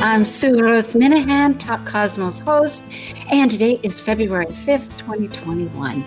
[0.00, 2.84] I'm Sue Rose Minahan, Talk Cosmos host,
[3.32, 6.04] and today is February 5th, 2021.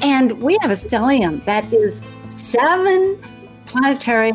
[0.00, 3.22] And we have a stellium that is seven
[3.66, 4.32] planetary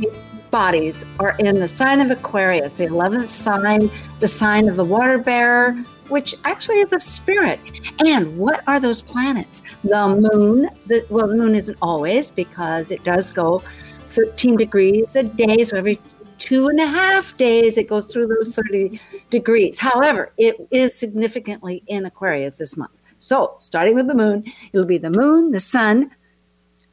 [0.51, 5.17] bodies are in the sign of Aquarius, the 11th sign, the sign of the water
[5.17, 5.71] bearer,
[6.09, 7.59] which actually is of spirit.
[8.05, 9.63] And what are those planets?
[9.83, 13.63] The moon, the, well, the moon isn't always because it does go
[14.11, 15.63] 13 degrees a day.
[15.63, 15.99] So every
[16.39, 18.99] two and a half days it goes through those 30
[19.29, 19.77] degrees.
[19.77, 23.01] However, it is significantly in Aquarius this month.
[23.19, 26.11] So starting with the moon, it'll be the moon, the sun,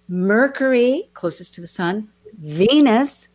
[0.09, 3.29] Mercury, closest to the sun, Venus,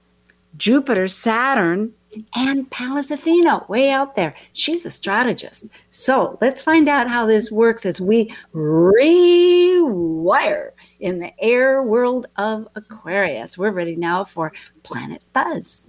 [0.58, 1.94] Jupiter, Saturn,
[2.36, 4.36] and Pallas Athena, way out there.
[4.54, 5.66] She's a strategist.
[5.92, 12.68] So let's find out how this works as we rewire in the air world of
[12.76, 13.58] Aquarius.
[13.58, 14.52] We're ready now for
[14.84, 15.88] Planet Buzz.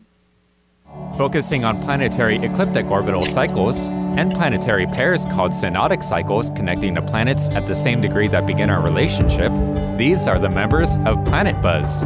[1.17, 7.51] Focusing on planetary ecliptic orbital cycles and planetary pairs called synodic cycles connecting the planets
[7.51, 9.53] at the same degree that begin our relationship,
[9.97, 12.05] these are the members of Planet Buzz.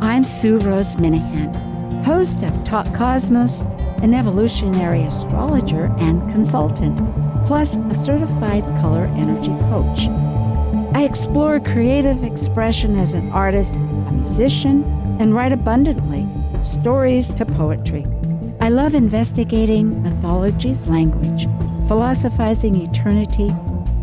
[0.00, 3.60] I'm Sue Rose Minahan, host of Talk Cosmos,
[4.02, 6.98] an evolutionary astrologer and consultant,
[7.46, 10.08] plus a certified color energy coach.
[10.94, 14.84] I explore creative expression as an artist, a musician,
[15.20, 16.26] and write abundantly
[16.62, 18.04] stories to poetry.
[18.60, 21.48] I love investigating mythology's language,
[21.88, 23.50] philosophizing eternity,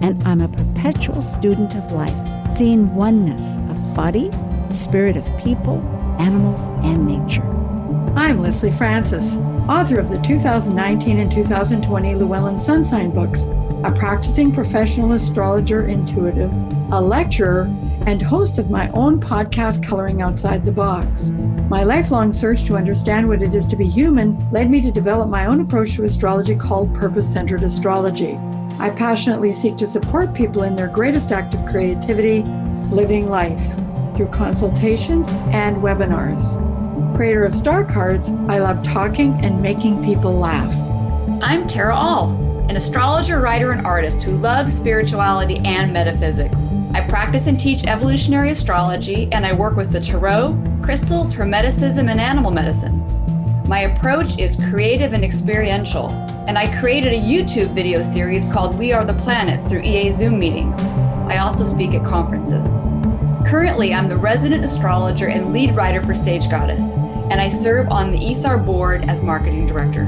[0.02, 4.32] and I'm a perpetual student of life, seeing oneness of body,
[4.72, 5.80] spirit of people,
[6.20, 7.44] animals, and nature.
[8.16, 9.38] I'm Lesley Francis,
[9.70, 13.44] author of the 2019 and 2020 Llewellyn Sun Sign books,
[13.84, 16.52] a practicing professional astrologer intuitive,
[16.92, 17.66] a lecturer,
[18.08, 21.28] and host of my own podcast, Coloring Outside the Box.
[21.70, 25.30] My lifelong search to understand what it is to be human led me to develop
[25.30, 28.36] my own approach to astrology called purpose centered astrology.
[28.80, 32.44] I passionately seek to support people in their greatest act of creativity,
[32.94, 33.76] living life,
[34.16, 36.56] through consultations and webinars.
[37.14, 40.74] Creator of Star Cards, I love talking and making people laugh.
[41.44, 46.70] I'm Tara Aal, an astrologer, writer, and artist who loves spirituality and metaphysics.
[47.08, 52.20] I practice and teach evolutionary astrology, and I work with the tarot, crystals, hermeticism, and
[52.20, 53.02] animal medicine.
[53.66, 56.10] My approach is creative and experiential,
[56.50, 60.38] and I created a YouTube video series called We Are the Planets through EA Zoom
[60.38, 60.80] meetings.
[61.30, 62.84] I also speak at conferences.
[63.50, 66.92] Currently, I'm the resident astrologer and lead writer for Sage Goddess,
[67.32, 70.02] and I serve on the ESAR board as marketing director.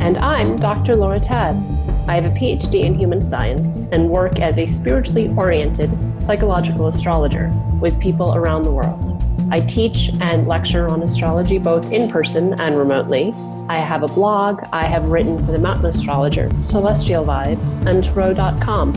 [0.00, 0.96] And I'm Dr.
[0.96, 1.75] Laura Tadd.
[2.08, 5.90] I have a PhD in human science and work as a spiritually oriented
[6.20, 7.50] psychological astrologer
[7.80, 9.22] with people around the world.
[9.50, 13.32] I teach and lecture on astrology both in person and remotely.
[13.68, 14.62] I have a blog.
[14.72, 18.94] I have written for the Mountain Astrologer, Celestial Vibes, and Tarot.com.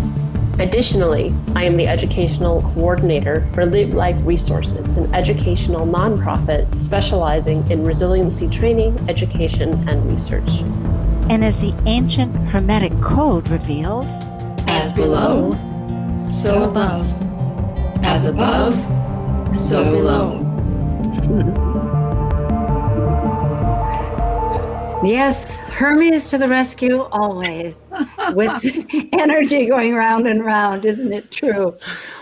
[0.59, 7.83] Additionally, I am the educational coordinator for Lived Life Resources, an educational nonprofit specializing in
[7.83, 10.63] resiliency training, education, and research.
[11.29, 14.07] And as the ancient Hermetic code reveals,
[14.67, 15.51] as below,
[16.31, 17.07] so above.
[18.03, 18.75] As above,
[19.55, 20.39] so below.
[25.05, 27.75] Yes, Hermes to the rescue always,
[28.33, 28.51] with
[29.13, 31.77] energy going round and round, isn't it true?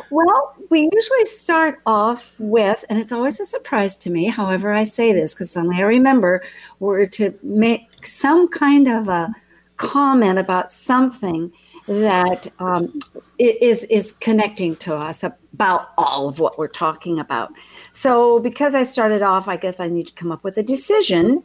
[0.09, 4.83] Well, we usually start off with, and it's always a surprise to me, however, I
[4.83, 6.43] say this because suddenly I remember,
[6.79, 9.33] were to make some kind of a
[9.77, 11.51] comment about something
[11.87, 12.99] that um,
[13.39, 17.51] is is connecting to us about all of what we're talking about.
[17.93, 21.43] So, because I started off, I guess I need to come up with a decision,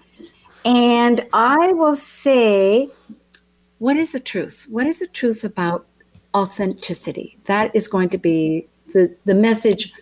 [0.65, 2.91] and I will say,
[3.79, 4.67] what is the truth?
[4.69, 5.87] What is the truth about
[6.35, 7.37] authenticity?
[7.47, 9.93] That is going to be the the message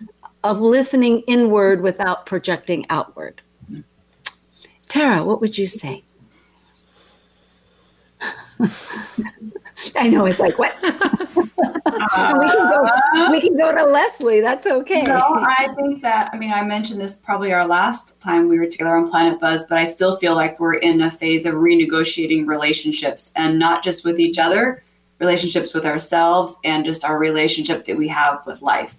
[0.42, 3.42] of listening inward without projecting outward.
[4.88, 6.02] Tara, what would you say?
[9.96, 10.74] I know it's like what?
[10.82, 13.30] uh, we can go.
[13.30, 14.40] We can go to Lesley.
[14.40, 15.02] That's okay.
[15.02, 16.30] No, I think that.
[16.32, 19.64] I mean, I mentioned this probably our last time we were together on Planet Buzz,
[19.68, 24.04] but I still feel like we're in a phase of renegotiating relationships, and not just
[24.04, 24.82] with each other,
[25.18, 28.96] relationships with ourselves and just our relationship that we have with life.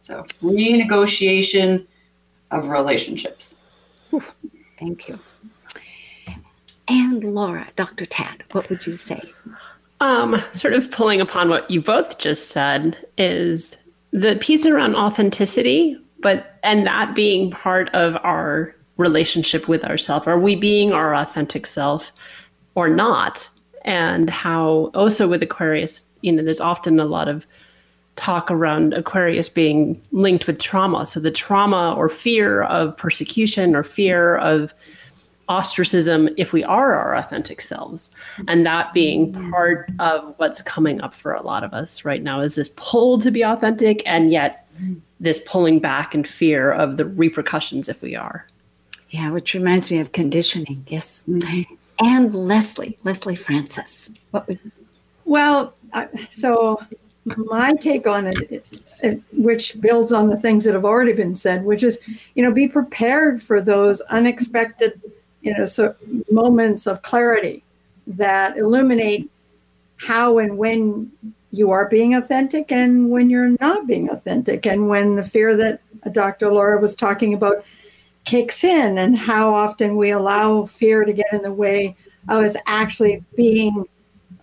[0.00, 1.86] So, renegotiation
[2.50, 3.56] of relationships.
[4.78, 5.18] Thank you.
[6.88, 8.06] And Laura, Dr.
[8.06, 9.32] Tadd, what would you say?
[10.00, 13.78] Um, sort of pulling upon what you both just said is
[14.10, 20.26] the piece around authenticity, but and that being part of our relationship with ourself.
[20.26, 22.12] Are we being our authentic self
[22.74, 23.48] or not?
[23.84, 27.46] And how also with Aquarius, you know, there's often a lot of
[28.16, 31.06] talk around Aquarius being linked with trauma.
[31.06, 34.74] So the trauma or fear of persecution or fear of
[35.52, 38.10] ostracism if we are our authentic selves.
[38.48, 39.50] And that being mm-hmm.
[39.50, 43.18] part of what's coming up for a lot of us right now is this pull
[43.18, 44.94] to be authentic and yet mm-hmm.
[45.20, 48.46] this pulling back and fear of the repercussions if we are.
[49.10, 50.84] Yeah which reminds me of conditioning.
[50.86, 51.22] Yes.
[51.28, 51.74] Mm-hmm.
[52.00, 54.08] And lesley lesley francis.
[54.30, 54.58] What would
[55.26, 55.74] well
[56.30, 56.80] so
[57.24, 58.66] my take on it,
[59.34, 61.98] which builds on the things that have already been said, which is,
[62.34, 65.00] you know, be prepared for those unexpected
[65.42, 65.94] you know, so
[66.30, 67.62] moments of clarity
[68.06, 69.30] that illuminate
[69.98, 71.10] how and when
[71.50, 75.80] you are being authentic and when you're not being authentic, and when the fear that
[76.12, 76.50] Dr.
[76.50, 77.64] Laura was talking about
[78.24, 81.96] kicks in, and how often we allow fear to get in the way
[82.28, 83.84] of us actually being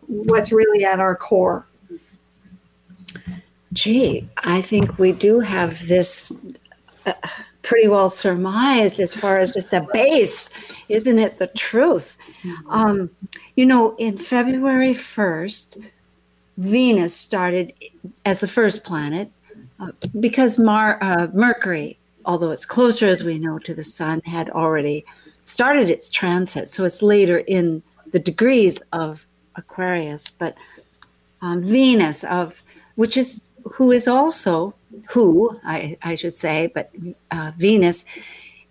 [0.07, 1.65] what's really at our core.
[3.73, 6.31] Gee, I think we do have this.
[7.05, 7.13] Uh,
[7.69, 10.49] pretty well surmised as far as just a base,
[10.89, 11.37] isn't it?
[11.37, 12.17] The truth.
[12.41, 12.67] Mm-hmm.
[12.71, 13.11] Um,
[13.55, 15.87] you know, in February 1st,
[16.57, 17.71] Venus started
[18.25, 19.31] as the first planet
[19.79, 24.49] uh, because Mar- uh, Mercury, although it's closer as we know to the sun, had
[24.49, 25.05] already
[25.43, 26.69] started its transit.
[26.69, 29.27] So it's later in the degrees of
[29.57, 30.57] Aquarius, but
[31.43, 32.63] um, Venus of
[32.95, 33.43] which is
[33.75, 34.73] who is also
[35.09, 36.91] who I, I should say, but
[37.31, 38.05] uh, Venus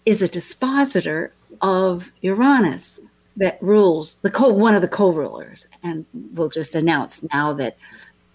[0.06, 3.00] is a dispositor of Uranus
[3.37, 7.76] that rules the co one of the co-rulers, and we'll just announce now that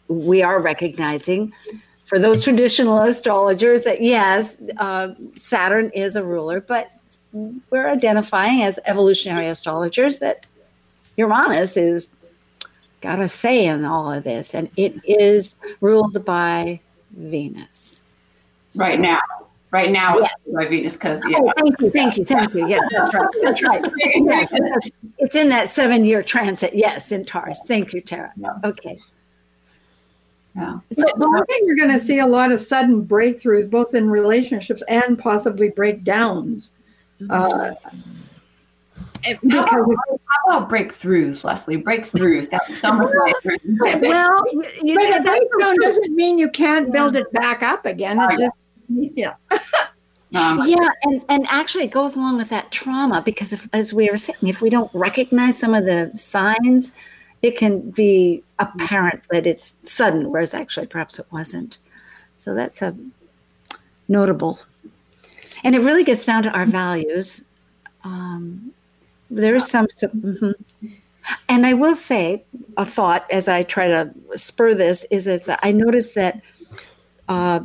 [0.08, 1.54] we are recognizing
[2.06, 6.92] for those traditional astrologers that yes, uh, Saturn is a ruler, but
[7.70, 10.46] we're identifying as evolutionary astrologers that
[11.18, 12.10] Uranus is
[13.02, 16.80] got a say in all of this, and it is ruled by
[17.14, 18.04] Venus.
[18.76, 19.20] Right now.
[19.72, 20.28] Right now yeah.
[20.54, 21.40] by Venus because yeah.
[21.40, 22.68] Oh, thank you, thank you, thank you.
[22.68, 23.28] Yeah, that's right.
[23.42, 23.84] That's right.
[24.16, 24.46] Yeah,
[25.18, 26.76] it's in that seven year transit.
[26.76, 27.60] Yes, in Taurus.
[27.68, 28.32] Thank you, Tara.
[28.38, 28.52] Yeah.
[28.64, 29.00] Okay.
[30.56, 30.80] Yeah.
[30.92, 34.12] So, so I think we're going to see a lot of sudden breakthroughs, both in
[34.12, 36.70] relationships and possibly breakdowns.
[37.20, 37.32] Mm-hmm.
[37.32, 37.74] Uh,
[39.24, 41.82] because how about, how about breakthroughs, Lesley?
[41.82, 42.50] Breakthroughs.
[44.02, 44.44] well,
[44.82, 48.20] you but a breakdown doesn't mean you can't build it back up again.
[48.20, 49.36] It just, yeah.
[50.36, 54.10] Um, yeah, and, and actually it goes along with that trauma because if, as we
[54.10, 56.92] were saying, if we don't recognize some of the signs,
[57.44, 61.78] it can be apparent that it's sudden, whereas actually perhaps it wasn't.
[62.36, 62.96] So that's a
[64.08, 64.58] notable.
[65.64, 67.44] And it really gets down to our values.
[68.04, 68.74] Um,
[69.34, 69.88] there is some.
[69.88, 70.52] Mm-hmm.
[71.48, 72.44] And I will say
[72.76, 76.42] a thought as I try to spur this is that I noticed that
[77.30, 77.62] uh,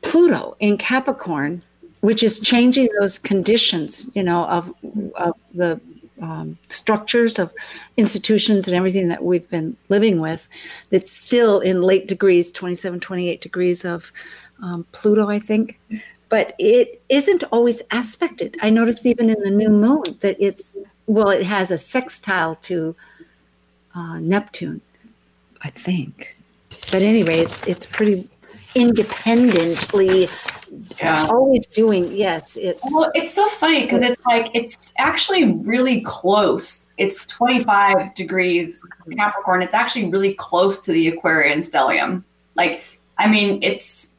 [0.00, 1.62] Pluto in Capricorn,
[2.00, 4.72] which is changing those conditions, you know, of,
[5.16, 5.78] of the
[6.22, 7.52] um, structures of
[7.98, 10.48] institutions and everything that we've been living with,
[10.88, 14.10] that's still in late degrees, 27, 28 degrees of
[14.62, 15.78] um, Pluto, I think
[16.28, 18.56] but it isn't always aspected.
[18.60, 22.94] I noticed even in the new moon that it's well, it has a sextile to
[23.94, 24.80] uh, Neptune,
[25.62, 26.36] I think.
[26.90, 28.28] But anyway, it's it's pretty
[28.74, 30.28] independently
[31.00, 31.26] yeah.
[31.30, 36.92] always doing yes it's well it's so funny because it's like it's actually really close
[36.98, 38.82] it's 25 degrees
[39.16, 42.22] capricorn it's actually really close to the aquarian stellium
[42.54, 42.84] like
[43.16, 44.14] i mean it's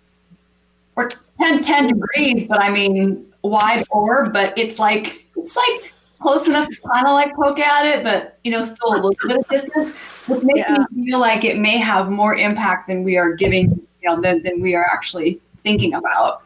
[0.96, 6.48] we're 10, 10 degrees, but I mean wide orb, but it's like it's like close
[6.48, 9.38] enough to kind of like poke at it, but you know, still a little bit
[9.38, 9.96] of distance,
[10.28, 10.86] which makes yeah.
[10.92, 13.70] me feel like it may have more impact than we are giving,
[14.02, 16.44] you know, than, than we are actually thinking about.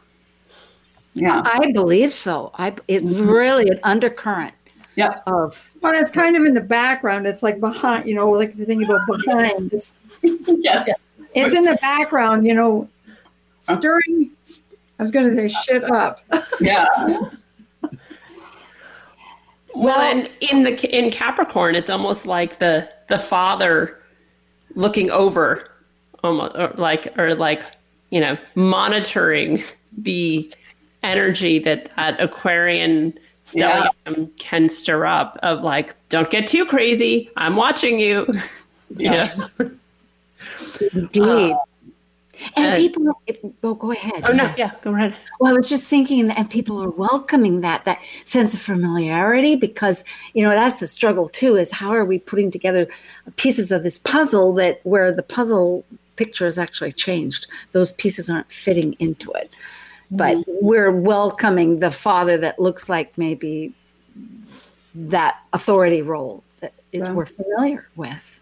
[1.14, 1.42] Yeah.
[1.46, 2.52] I believe so.
[2.56, 3.30] I it's mm-hmm.
[3.30, 4.54] really an undercurrent.
[4.96, 5.24] Yep.
[5.28, 7.26] Of well, it's kind of in the background.
[7.26, 9.74] It's like behind, you know, like if you're thinking about behind.
[9.74, 11.04] It's, yes.
[11.34, 12.90] It's in the background, you know,
[13.62, 14.32] stirring
[15.02, 16.22] I was going to say shit up.
[16.62, 16.86] yeah.
[19.74, 24.00] Well, and in the in Capricorn, it's almost like the the father
[24.76, 25.72] looking over
[26.24, 27.64] almost or like or like
[28.12, 29.64] you know monitoring
[29.98, 30.54] the
[31.02, 33.12] energy that that aquarian
[33.44, 34.26] stellium yeah.
[34.38, 38.32] can stir up of like don't get too crazy i'm watching you
[38.98, 39.32] yeah.
[40.94, 41.58] indeed uh,
[42.56, 44.24] and, and people, if, oh, go ahead.
[44.28, 45.16] Oh, no, yeah, go ahead.
[45.40, 50.04] Well, I was just thinking, and people are welcoming that, that sense of familiarity, because,
[50.34, 52.88] you know, that's the struggle too, is how are we putting together
[53.36, 57.48] pieces of this puzzle that where the puzzle picture is actually changed?
[57.72, 59.50] Those pieces aren't fitting into it.
[60.10, 60.66] But mm-hmm.
[60.66, 63.74] we're welcoming the father that looks like maybe
[64.94, 67.14] that authority role that is, yeah.
[67.14, 68.40] we're familiar with.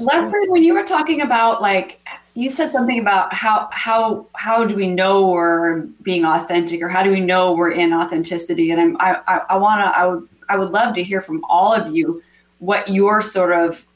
[0.00, 2.00] Leslie, when you were talking about like
[2.36, 7.02] you said something about how how how do we know we're being authentic or how
[7.02, 8.70] do we know we're in authenticity?
[8.70, 11.42] And I'm, i i, I want to i would i would love to hear from
[11.48, 12.22] all of you
[12.58, 13.86] what your sort of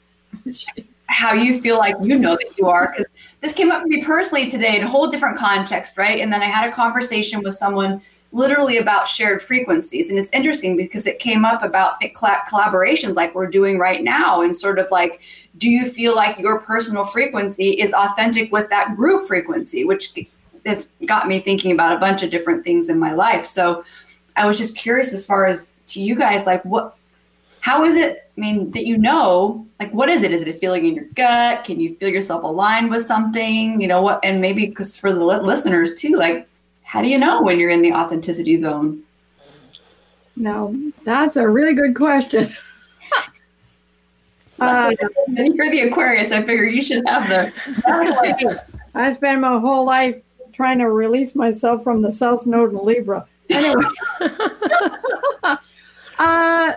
[1.06, 2.94] how you feel like you know that you are.
[2.97, 6.20] Because this came up for me personally today in a whole different context right?
[6.20, 8.00] And then i had a conversation with someone
[8.32, 10.09] literally about shared frequencies.
[10.09, 14.54] And it's interesting because it came up about collaborations like we're doing right now and
[14.54, 15.20] sort of like
[15.59, 20.12] do you feel like your personal frequency is authentic with that group frequency which
[20.64, 23.47] has got me thinking about a bunch of different things in my life?
[23.47, 23.85] So
[24.37, 26.97] i was just curious as far as to you guys like what
[27.59, 30.30] how is it i mean that you know like what is it?
[30.30, 31.64] Is it a feeling in your gut?
[31.64, 33.80] Can you feel yourself aligned with something?
[33.80, 36.47] You know what and maybe because for the listeners too like
[36.83, 39.02] how do you know when you're in the authenticity zone?
[40.37, 42.54] No that's a really good question
[44.61, 44.95] Uh,
[45.29, 46.33] you're the Aquarius.
[46.33, 48.62] I figure you should have the.
[48.95, 50.21] I spend my whole life
[50.52, 53.26] trying to release myself from the South Node in Libra.
[53.49, 53.83] Anyway,
[54.21, 55.57] uh,
[56.19, 56.76] I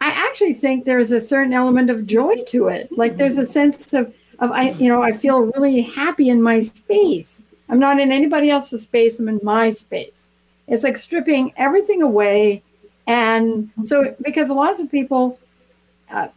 [0.00, 2.90] actually think there's a certain element of joy to it.
[2.96, 6.62] Like there's a sense of, of I, you know, I feel really happy in my
[6.62, 7.42] space.
[7.68, 9.18] I'm not in anybody else's space.
[9.18, 10.30] I'm in my space.
[10.66, 12.62] It's like stripping everything away
[13.10, 15.36] and so, because lots of people
[16.12, 16.28] uh,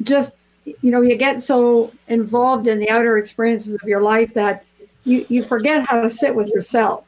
[0.00, 0.32] just,
[0.64, 4.64] you know, you get so involved in the outer experiences of your life that
[5.04, 7.04] you, you forget how to sit with yourself.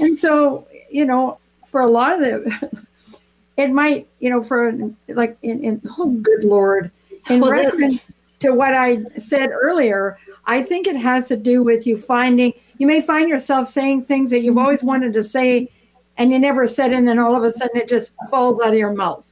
[0.00, 2.82] And so, you know, for a lot of the,
[3.56, 4.72] it might, you know, for
[5.06, 6.90] like in, in oh, good Lord,
[7.28, 8.00] in well, reference
[8.40, 12.88] to what I said earlier, I think it has to do with you finding, you
[12.88, 15.70] may find yourself saying things that you've always wanted to say
[16.20, 18.78] and you never said, and then all of a sudden it just falls out of
[18.78, 19.26] your mouth.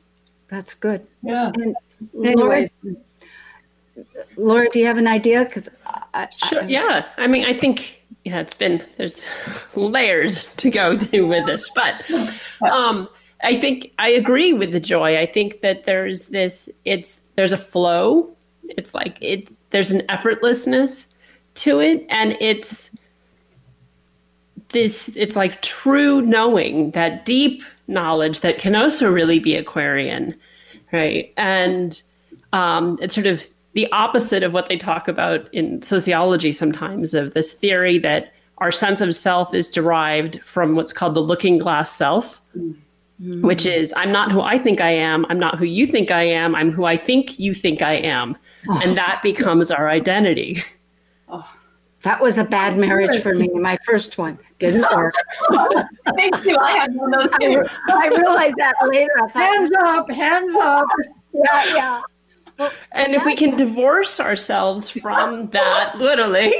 [0.48, 1.10] That's good.
[1.22, 1.52] Yeah.
[1.56, 1.76] And
[2.24, 5.44] anyways, Laura, Laura, do you have an idea?
[5.44, 5.68] Because
[6.48, 7.04] sure, I, yeah.
[7.18, 9.26] I mean, I think yeah, it's been there's
[9.74, 12.10] layers to go through with this, but
[12.62, 13.06] um,
[13.42, 15.18] I think I agree with the joy.
[15.18, 16.70] I think that there's this.
[16.86, 18.34] It's there's a flow.
[18.62, 19.52] It's like it.
[19.70, 21.08] There's an effortlessness
[21.56, 22.90] to it, and it's
[24.70, 30.34] this it's like true knowing that deep knowledge that can also really be aquarian
[30.92, 32.02] right and
[32.52, 33.44] um, it's sort of
[33.74, 38.72] the opposite of what they talk about in sociology sometimes of this theory that our
[38.72, 43.42] sense of self is derived from what's called the looking glass self mm-hmm.
[43.42, 46.22] which is i'm not who i think i am i'm not who you think i
[46.22, 48.34] am i'm who i think you think i am
[48.68, 48.80] oh.
[48.82, 50.62] and that becomes our identity
[51.28, 51.57] oh.
[52.02, 53.48] That was a bad marriage for me.
[53.48, 55.14] My first one didn't work.
[56.16, 56.56] Thank you.
[56.56, 57.64] I had one of those too.
[57.88, 59.10] I, I realized that later.
[59.18, 60.86] Thought, hands up, hands up.
[61.32, 62.02] Yeah, yeah.
[62.58, 66.52] Well, and if we can divorce ourselves from that, literally,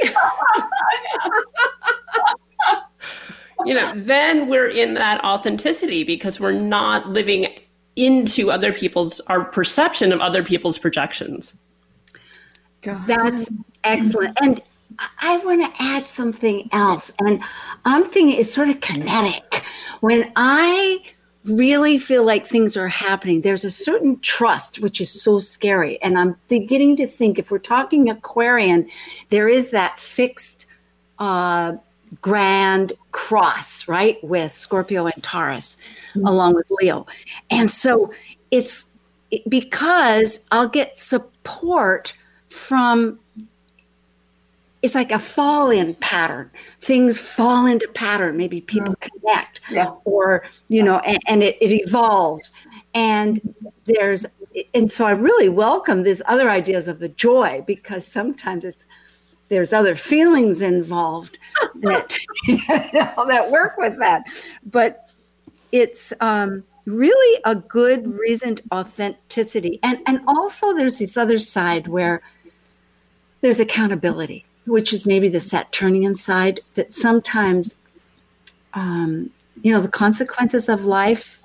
[3.65, 7.47] you know, then we're in that authenticity because we're not living
[7.95, 11.55] into other people's our perception of other people's projections.
[12.81, 13.05] God.
[13.05, 13.49] That's
[13.83, 14.37] excellent.
[14.41, 14.61] And
[15.19, 17.11] I want to add something else.
[17.19, 17.41] And
[17.85, 19.63] I'm thinking it's sort of kinetic.
[20.01, 21.03] When I
[21.45, 26.01] really feel like things are happening, there's a certain trust, which is so scary.
[26.01, 28.89] And I'm beginning to think if we're talking Aquarian,
[29.29, 30.65] there is that fixed
[31.19, 31.77] uh,
[32.21, 35.77] grand cross, right, with Scorpio and Taurus,
[36.13, 36.25] mm-hmm.
[36.25, 37.05] along with Leo.
[37.49, 38.11] And so
[38.51, 38.87] it's
[39.47, 42.13] because I'll get support
[42.49, 43.19] from
[44.81, 46.49] it's like a fall in pattern.
[46.81, 48.37] Things fall into pattern.
[48.37, 49.01] Maybe people mm.
[49.01, 49.91] connect, yeah.
[50.05, 52.51] or you know, and, and it, it, evolves.
[52.93, 53.53] And
[53.85, 54.25] there's,
[54.73, 58.85] and so I really welcome these other ideas of the joy because sometimes it's
[59.49, 61.37] there's other feelings involved
[61.81, 62.17] that
[62.47, 64.23] you know, that work with that.
[64.63, 65.09] But
[65.71, 69.79] it's um, really a good reasoned authenticity.
[69.83, 72.21] And and also there's this other side where
[73.41, 77.75] there's accountability, which is maybe the Saturnian side that sometimes
[78.73, 81.39] um, you know the consequences of life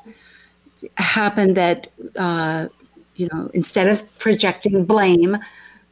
[0.97, 2.69] happen that uh,
[3.17, 5.39] you know instead of projecting blame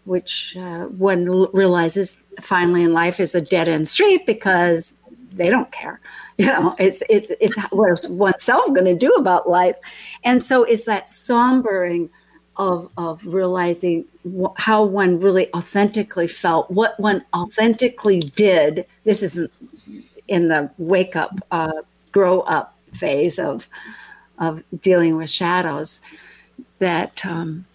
[0.05, 4.93] which uh, one realizes finally in life is a dead end street because
[5.33, 6.01] they don't care.
[6.39, 9.77] You know, it's it's it's what oneself going to do about life,
[10.25, 12.09] and so it's that sombering
[12.57, 18.87] of of realizing wh- how one really authentically felt, what one authentically did.
[19.05, 19.51] This isn't
[20.29, 21.83] in the wake up, uh,
[22.13, 23.69] grow up phase of
[24.39, 26.01] of dealing with shadows.
[26.79, 27.67] That um,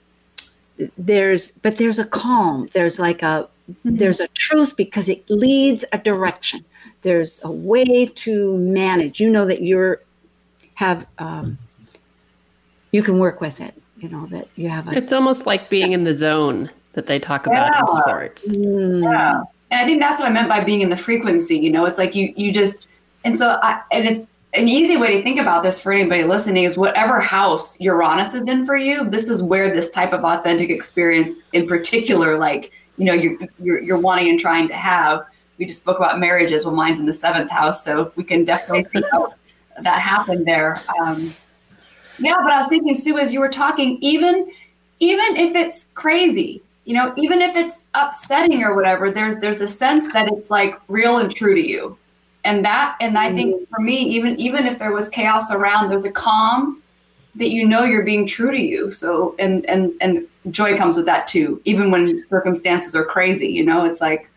[0.97, 2.69] there's, but there's a calm.
[2.73, 3.97] There's like a Mm-hmm.
[3.97, 6.63] There's a truth because it leads a direction.
[7.01, 9.19] There's a way to manage.
[9.19, 10.01] You know that you're
[10.75, 11.57] have um,
[12.91, 13.73] you can work with it.
[13.99, 14.87] You know that you have.
[14.87, 17.81] A, it's almost like being in the zone that they talk about yeah.
[17.81, 18.49] in sports.
[18.49, 19.03] Mm.
[19.03, 21.57] Yeah, and I think that's what I meant by being in the frequency.
[21.57, 22.85] You know, it's like you you just
[23.23, 26.63] and so I, and it's an easy way to think about this for anybody listening
[26.63, 30.69] is whatever house Uranus is in for you, this is where this type of authentic
[30.69, 35.25] experience in particular, like you know you're, you're, you're wanting and trying to have.
[35.57, 36.65] We just spoke about marriages.
[36.65, 39.33] Well, mine's in the seventh house, so we can definitely see how
[39.81, 40.81] that happened there.
[40.99, 41.33] Um,
[42.19, 44.51] yeah, but I was thinking, Sue, as you were talking, even
[44.99, 49.67] even if it's crazy, you know, even if it's upsetting or whatever, there's there's a
[49.67, 51.97] sense that it's like real and true to you,
[52.43, 53.73] and that and I think mm-hmm.
[53.73, 56.81] for me, even even if there was chaos around, there's a calm
[57.35, 58.89] that you know you're being true to you.
[58.89, 63.49] So and and and joy comes with that too, even when circumstances are crazy.
[63.49, 64.29] You know, it's like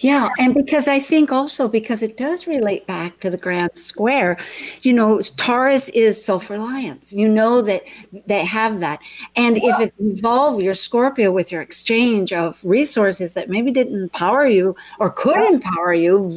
[0.00, 4.38] yeah, and because I think also because it does relate back to the grand square,
[4.80, 7.12] you know, Taurus is self-reliance.
[7.12, 7.84] You know that
[8.26, 9.00] they have that.
[9.36, 14.46] And if it involve your Scorpio with your exchange of resources that maybe didn't empower
[14.46, 16.30] you or could empower you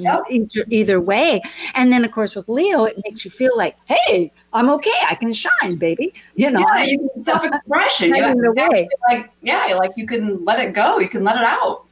[0.69, 1.41] either way.
[1.73, 4.91] And then of course with Leo, it makes you feel like, hey, I'm okay.
[5.09, 6.13] I can shine, baby.
[6.35, 8.09] You know, yeah, self-expression.
[8.09, 10.99] you like, yeah, like you can let it go.
[10.99, 11.82] You can let it out.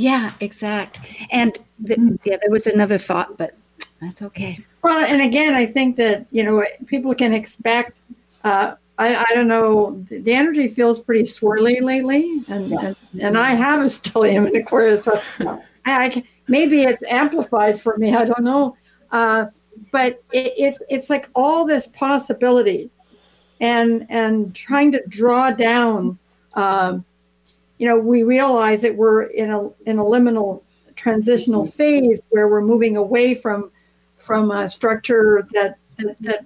[0.00, 0.98] Yeah, exact.
[1.30, 2.18] And the, mm.
[2.24, 3.54] yeah, there was another thought, but
[4.00, 4.58] that's okay.
[4.82, 7.98] Well, and again, I think that you know people can expect.
[8.42, 10.02] Uh, I, I don't know.
[10.08, 12.86] The energy feels pretty swirly lately, and yeah.
[12.86, 17.98] and, and, I have a stellium in Aquarius, so I, I maybe it's amplified for
[17.98, 18.14] me.
[18.14, 18.78] I don't know,
[19.12, 19.46] uh,
[19.92, 22.88] but it, it's it's like all this possibility,
[23.60, 26.18] and and trying to draw down.
[26.54, 27.04] Um,
[27.80, 30.62] you know, we realize that we're in a in a liminal
[30.96, 31.70] transitional mm-hmm.
[31.70, 33.70] phase where we're moving away from
[34.18, 36.44] from a structure that that, that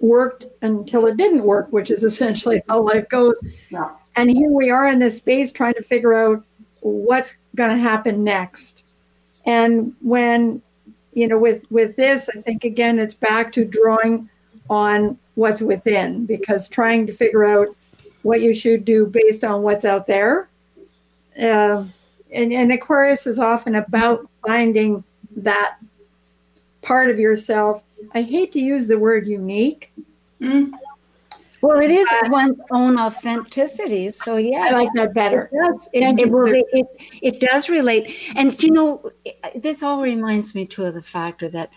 [0.00, 3.40] worked until it didn't work, which is essentially how life goes.
[3.68, 3.90] Yeah.
[4.16, 6.42] And here we are in this space trying to figure out
[6.80, 8.82] what's going to happen next.
[9.46, 10.60] And when
[11.12, 14.28] you know with with this, I think again it's back to drawing
[14.68, 17.68] on what's within because trying to figure out
[18.22, 20.48] what you should do based on what's out there.
[21.40, 21.84] Uh,
[22.32, 25.02] and, and Aquarius is often about finding
[25.36, 25.76] that
[26.82, 27.82] part of yourself.
[28.14, 29.92] I hate to use the word unique.
[30.40, 30.72] Mm.
[31.62, 34.10] Well, it is uh, one's own authenticity.
[34.12, 35.50] So yeah, I like that better.
[35.52, 35.88] It does.
[35.92, 36.86] It, it, it,
[37.20, 38.16] it, does relate.
[38.34, 39.10] And you know,
[39.54, 41.70] this all reminds me too of the factor that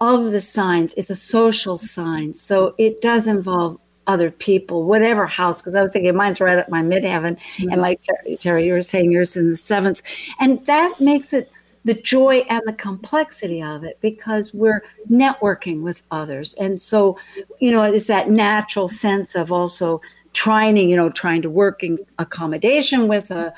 [0.00, 2.34] of the signs is a social sign.
[2.34, 6.70] So it does involve other people, whatever house, because I was thinking mine's right at
[6.70, 7.38] my midheaven.
[7.38, 7.72] Mm-hmm.
[7.72, 8.00] And like
[8.40, 10.02] Terry, you were saying yours in the seventh.
[10.38, 11.50] And that makes it
[11.84, 16.54] the joy and the complexity of it because we're networking with others.
[16.54, 17.18] And so,
[17.60, 20.00] you know, it's that natural sense of also
[20.32, 23.54] trying, you know, trying to work in accommodation with a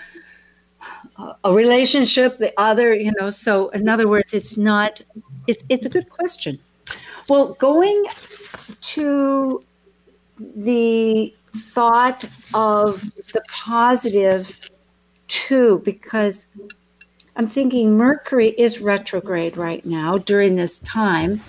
[1.44, 3.30] a relationship, the other, you know.
[3.30, 5.00] So in other words, it's not
[5.46, 6.56] it's it's a good question.
[7.28, 8.04] Well, going
[8.80, 9.62] to
[10.38, 12.24] the thought
[12.55, 14.61] of the positive
[15.29, 16.46] too, because
[17.37, 21.40] I'm thinking Mercury is retrograde right now during this time,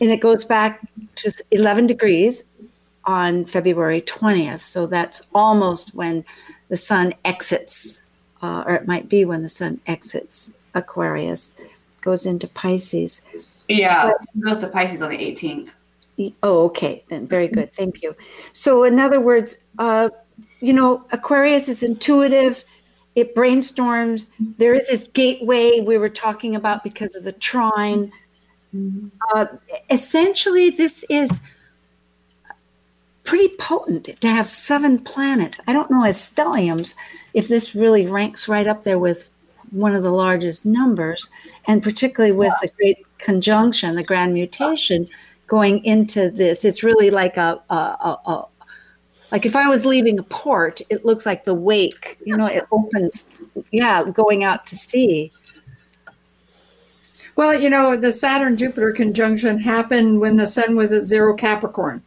[0.00, 2.44] and it goes back to 11 degrees
[3.04, 4.60] on February 20th.
[4.60, 6.24] So that's almost when
[6.68, 8.02] the sun exits,
[8.42, 11.56] uh, or it might be when the sun exits Aquarius,
[12.02, 13.22] goes into Pisces.
[13.68, 15.70] Yeah, but, goes to Pisces on the 18th.
[16.42, 17.72] Oh, okay, then very good.
[17.72, 18.16] Thank you.
[18.52, 20.10] So, in other words, uh,
[20.60, 22.64] you know, Aquarius is intuitive.
[23.14, 24.26] It brainstorms.
[24.58, 28.12] There is this gateway we were talking about because of the trine
[29.34, 29.46] Uh,
[29.90, 31.40] essentially, this is
[33.24, 35.60] pretty potent to have seven planets.
[35.66, 36.94] I don't know as stelliums
[37.34, 39.30] if this really ranks right up there with
[39.70, 41.28] one of the largest numbers,
[41.66, 45.06] and particularly with the great conjunction, the grand mutation
[45.46, 46.64] going into this.
[46.64, 48.44] It's really like a, a, a, a
[49.32, 52.64] like if I was leaving a port, it looks like the wake, you know, it
[52.70, 53.28] opens,
[53.72, 55.32] yeah, going out to sea.
[57.34, 62.02] Well, you know, the Saturn Jupiter conjunction happened when the sun was at zero Capricorn.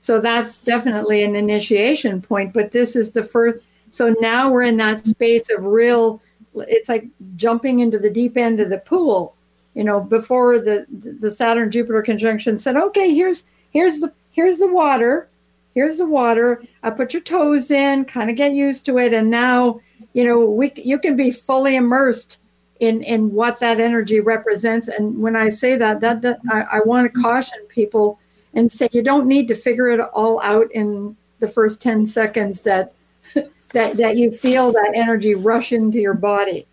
[0.00, 2.52] So that's definitely an initiation point.
[2.52, 3.58] But this is the first.
[3.90, 6.20] So now we're in that space of real,
[6.54, 9.36] it's like jumping into the deep end of the pool.
[9.74, 14.68] You know, before the the Saturn Jupiter conjunction said, okay, here's here's the here's the
[14.68, 15.28] water,
[15.74, 16.62] here's the water.
[16.82, 19.80] I put your toes in, kind of get used to it, and now
[20.12, 22.38] you know we you can be fully immersed
[22.80, 24.88] in in what that energy represents.
[24.88, 28.18] And when I say that, that, that I, I want to caution people
[28.54, 32.60] and say you don't need to figure it all out in the first 10 seconds
[32.62, 32.92] that
[33.70, 36.66] that that you feel that energy rush into your body.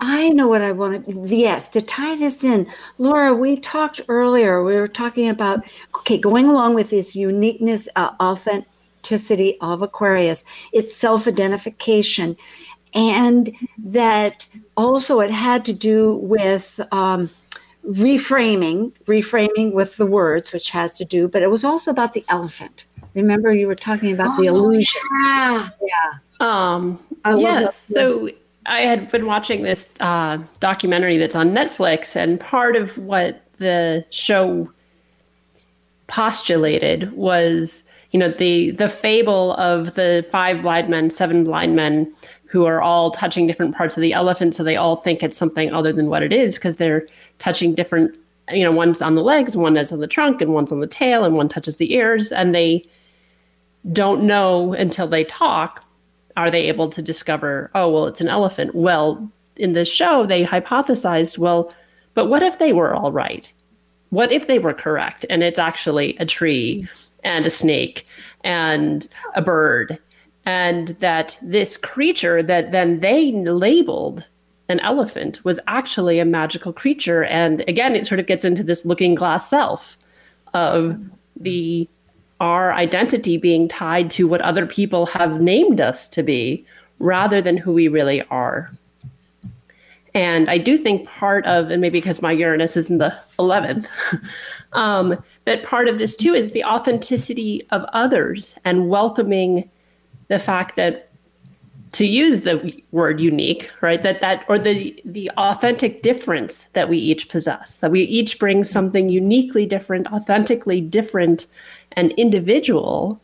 [0.00, 2.70] I know what I want to, yes, to tie this in.
[2.98, 5.64] Laura, we talked earlier, we were talking about,
[5.96, 12.36] okay, going along with this uniqueness, uh, authenticity of Aquarius, it's self identification
[12.96, 17.28] and that also it had to do with um,
[17.86, 22.24] reframing, reframing with the words, which has to do, but it was also about the
[22.28, 22.86] elephant.
[23.14, 25.00] Remember, you were talking about oh, the illusion.
[25.24, 25.68] Yeah.
[25.82, 26.12] Yeah.
[26.40, 27.76] Um, yes.
[27.76, 28.30] So
[28.66, 34.04] I had been watching this uh, documentary that's on Netflix, and part of what the
[34.10, 34.70] show
[36.08, 42.12] postulated was, you know, the the fable of the five blind men, seven blind men
[42.48, 45.72] who are all touching different parts of the elephant so they all think it's something
[45.72, 47.06] other than what it is because they're
[47.38, 48.14] touching different
[48.50, 50.86] you know one's on the legs one is on the trunk and one's on the
[50.86, 52.84] tail and one touches the ears and they
[53.92, 55.84] don't know until they talk
[56.36, 58.74] are they able to discover oh well it's an elephant?
[58.74, 61.72] Well in this show they hypothesized well
[62.14, 63.52] but what if they were all right?
[64.10, 65.26] What if they were correct?
[65.28, 66.88] And it's actually a tree
[67.24, 68.06] and a snake
[68.42, 69.98] and a bird.
[70.46, 74.26] And that this creature that then they labeled
[74.68, 77.24] an elephant was actually a magical creature.
[77.24, 79.98] And again it sort of gets into this looking glass self
[80.54, 80.98] of
[81.38, 81.88] the
[82.40, 86.64] our identity being tied to what other people have named us to be
[86.98, 88.70] rather than who we really are.
[90.14, 93.86] And i do think part of and maybe because my uranus is in the 11th
[94.72, 99.68] um, that part of this too is the authenticity of others and welcoming
[100.28, 101.05] the fact that
[101.92, 106.98] to use the word unique right that that or the the authentic difference that we
[106.98, 111.46] each possess that we each bring something uniquely different authentically different
[111.92, 113.20] and individual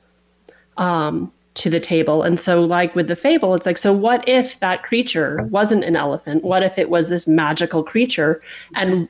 [0.78, 2.22] um, to the table.
[2.22, 5.96] And so like with the fable it's like so what if that creature wasn't an
[5.96, 6.44] elephant?
[6.44, 8.40] What if it was this magical creature?
[8.74, 9.08] And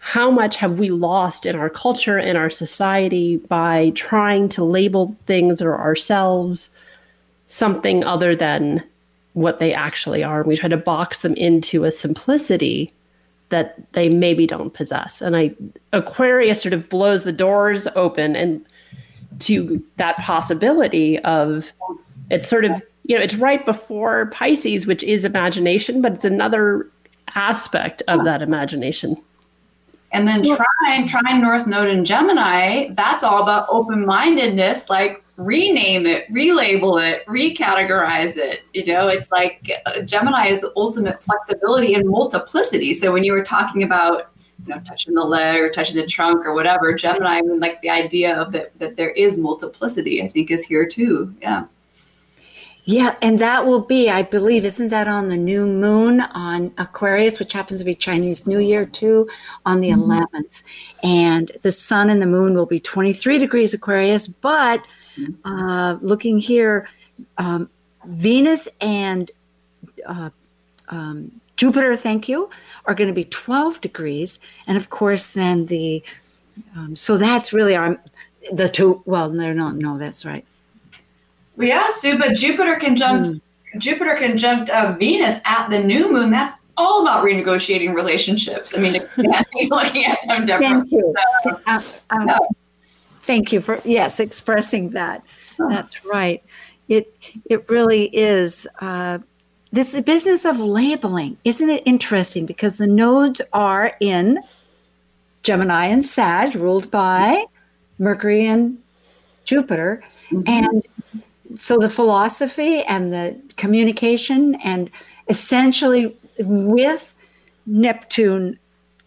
[0.00, 5.08] how much have we lost in our culture in our society by trying to label
[5.24, 6.70] things or ourselves
[7.48, 8.84] something other than
[9.32, 10.42] what they actually are.
[10.42, 12.92] We try to box them into a simplicity
[13.48, 15.22] that they maybe don't possess.
[15.22, 15.54] And I
[15.92, 18.64] Aquarius sort of blows the doors open and
[19.40, 21.72] to that possibility of
[22.30, 26.86] it's sort of you know it's right before Pisces, which is imagination, but it's another
[27.34, 29.16] aspect of that imagination.
[30.12, 34.90] And then trine, trine North Node in Gemini, that's all about open mindedness.
[34.90, 38.62] Like rename it, relabel it, recategorize it.
[38.74, 42.92] You know, it's like uh, Gemini is the ultimate flexibility and multiplicity.
[42.92, 44.32] So when you were talking about,
[44.66, 47.80] you know, touching the leg or touching the trunk or whatever, Gemini, I mean, like
[47.82, 51.32] the idea of that, that there is multiplicity, I think is here too.
[51.40, 51.64] Yeah.
[52.84, 57.38] Yeah, and that will be, I believe, isn't that on the new moon on Aquarius,
[57.38, 59.28] which happens to be Chinese New Year too,
[59.66, 60.10] on the mm-hmm.
[60.10, 60.62] 11th.
[61.02, 64.82] And the sun and the moon will be 23 degrees Aquarius, but
[65.44, 66.88] uh, looking here,
[67.38, 67.68] um,
[68.06, 69.30] Venus and
[70.06, 70.30] uh,
[70.88, 72.48] um, Jupiter, thank you,
[72.86, 74.38] are going to be 12 degrees.
[74.66, 76.02] And of course, then the,
[76.76, 78.00] um, so that's really our,
[78.52, 80.48] the two, well, no, no, no, that's right.
[81.56, 83.40] Well, yeah, Sue, but Jupiter conjunct, mm.
[83.78, 88.72] Jupiter conjunct uh, Venus at the new moon, that's all about renegotiating relationships.
[88.76, 88.92] I mean,
[89.68, 90.68] looking at them differently.
[90.68, 91.14] Thank you.
[91.42, 91.82] So, um,
[92.28, 92.38] um,
[93.28, 95.22] Thank you for yes expressing that.
[95.60, 95.68] Oh.
[95.68, 96.42] That's right.
[96.88, 97.14] It
[97.44, 98.66] it really is.
[98.80, 99.18] Uh,
[99.70, 104.38] this business of labeling isn't it interesting because the nodes are in
[105.42, 107.44] Gemini and Sag, ruled by
[107.98, 108.82] Mercury and
[109.44, 110.02] Jupiter.
[110.30, 110.48] Mm-hmm.
[110.48, 110.82] And
[111.54, 114.88] so the philosophy and the communication, and
[115.28, 117.14] essentially with
[117.66, 118.58] Neptune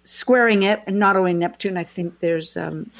[0.03, 2.91] squaring it, and not only Neptune, I think there's um,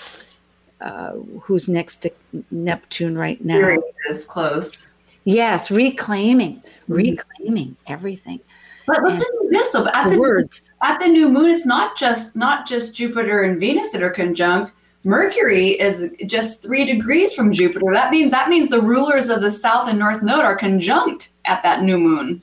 [0.82, 2.12] uh, who's next to
[2.52, 3.56] Neptune right now.
[3.56, 4.88] Spirit is close.
[5.24, 6.94] Yes, reclaiming, mm-hmm.
[6.94, 8.40] reclaiming everything.
[8.88, 9.88] But listen to this though.
[9.88, 10.74] At the, words.
[10.84, 14.74] at the new moon, it's not just not just Jupiter and Venus that are conjunct.
[15.04, 17.92] Mercury is just three degrees from Jupiter.
[17.94, 21.64] That means that means the rulers of the south and north node are conjunct at
[21.64, 22.42] that new moon.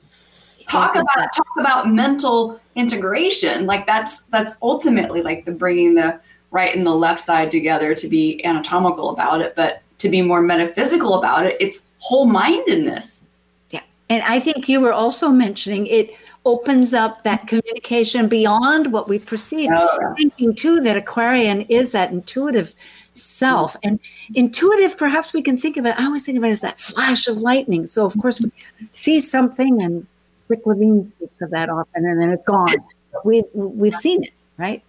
[0.69, 1.33] Talk about that.
[1.33, 3.65] talk about mental integration.
[3.65, 6.19] Like that's that's ultimately like the bringing the
[6.51, 10.41] right and the left side together to be anatomical about it, but to be more
[10.41, 13.23] metaphysical about it, it's whole mindedness.
[13.71, 19.09] Yeah, and I think you were also mentioning it opens up that communication beyond what
[19.09, 19.69] we perceive.
[19.73, 20.13] Oh.
[20.17, 22.73] Thinking too that Aquarian is that intuitive
[23.13, 23.75] self.
[23.83, 23.99] And
[24.33, 27.27] intuitive, perhaps we can think of it, I always think of it as that flash
[27.27, 27.87] of lightning.
[27.87, 28.51] So of course we
[28.91, 30.07] see something and
[30.47, 32.75] Rick Levine speaks of that often and then it's gone.
[33.23, 34.81] We we've seen it, right?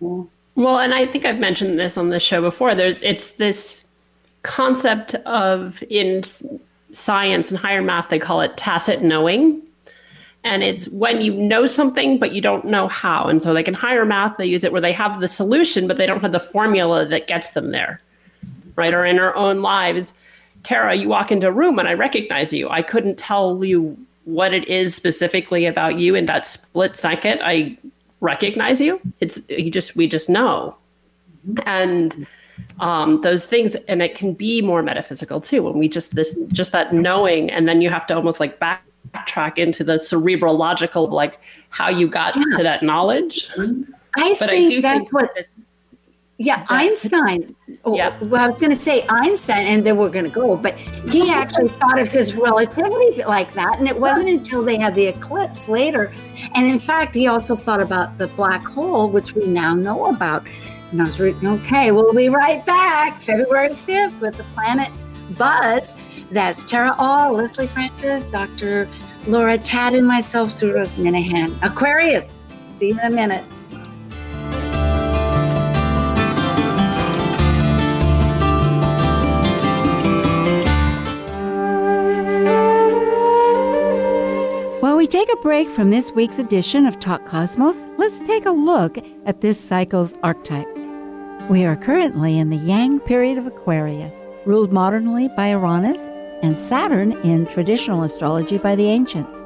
[0.00, 0.24] Yeah.
[0.54, 2.74] Well, and I think I've mentioned this on the show before.
[2.74, 3.84] There's it's this
[4.42, 6.22] concept of in
[6.92, 9.60] science and higher math they call it tacit knowing.
[10.44, 13.24] And it's when you know something but you don't know how.
[13.24, 15.96] And so like in higher math they use it where they have the solution but
[15.96, 18.00] they don't have the formula that gets them there
[18.76, 18.94] right?
[18.94, 20.14] Or in our own lives
[20.62, 22.68] tara you walk into a room and i recognize you.
[22.68, 27.40] I couldn't tell you what it is specifically about you in that split second.
[27.42, 27.76] I
[28.22, 30.74] recognize you it's you just we just know
[31.66, 32.26] and
[32.78, 36.72] um, those things and it can be more metaphysical too when we just this just
[36.72, 41.08] that knowing and then you have to almost like back backtrack into the cerebral logical
[41.08, 42.56] like how you got yeah.
[42.56, 43.50] to that knowledge.
[44.16, 45.34] I but think I that's think what.
[45.34, 45.58] This,
[46.38, 47.54] yeah, Einstein.
[47.84, 48.18] Oh, yeah.
[48.24, 51.30] Well, I was going to say Einstein, and then we're going to go, but he
[51.32, 53.78] actually thought of his relativity like that.
[53.78, 56.12] And it wasn't until they had the eclipse later.
[56.54, 60.44] And in fact, he also thought about the black hole, which we now know about.
[60.90, 64.90] And I was reading, okay, we'll be right back February 5th with the planet
[65.38, 65.96] Buzz.
[66.30, 68.88] That's Tara Aal, Lesley Francis, Dr.
[69.26, 71.56] Laura Tadd, and myself, Sue Rose Minahan.
[71.62, 72.42] Aquarius,
[72.72, 73.44] see you in a minute.
[85.02, 88.96] We take a break from this week's edition of Talk Cosmos, let's take a look
[89.26, 90.68] at this cycle's archetype.
[91.50, 94.14] We are currently in the Yang period of Aquarius,
[94.46, 96.06] ruled modernly by Uranus
[96.44, 99.44] and Saturn in traditional astrology by the ancients.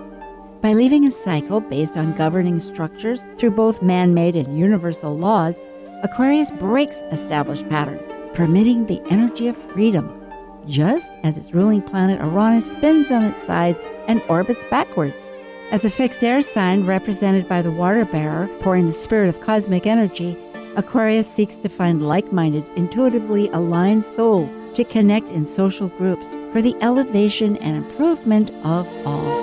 [0.60, 5.58] By leaving a cycle based on governing structures through both man made and universal laws,
[6.02, 8.02] Aquarius breaks established patterns,
[8.34, 10.20] permitting the energy of freedom,
[10.68, 13.74] just as its ruling planet Uranus spins on its side
[14.06, 15.30] and orbits backwards.
[15.72, 19.84] As a fixed air sign represented by the water bearer pouring the spirit of cosmic
[19.84, 20.36] energy,
[20.76, 26.62] Aquarius seeks to find like minded, intuitively aligned souls to connect in social groups for
[26.62, 29.42] the elevation and improvement of all.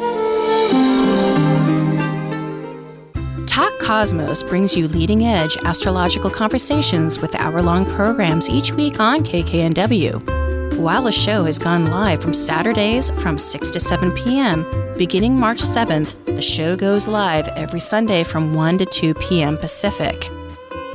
[3.45, 9.25] Talk Cosmos brings you leading edge astrological conversations with hour long programs each week on
[9.25, 10.42] KKNW.
[10.77, 14.65] While the show has gone live from Saturdays from 6 to 7 p.m.,
[14.97, 19.57] beginning March 7th, the show goes live every Sunday from 1 to 2 p.m.
[19.57, 20.27] Pacific.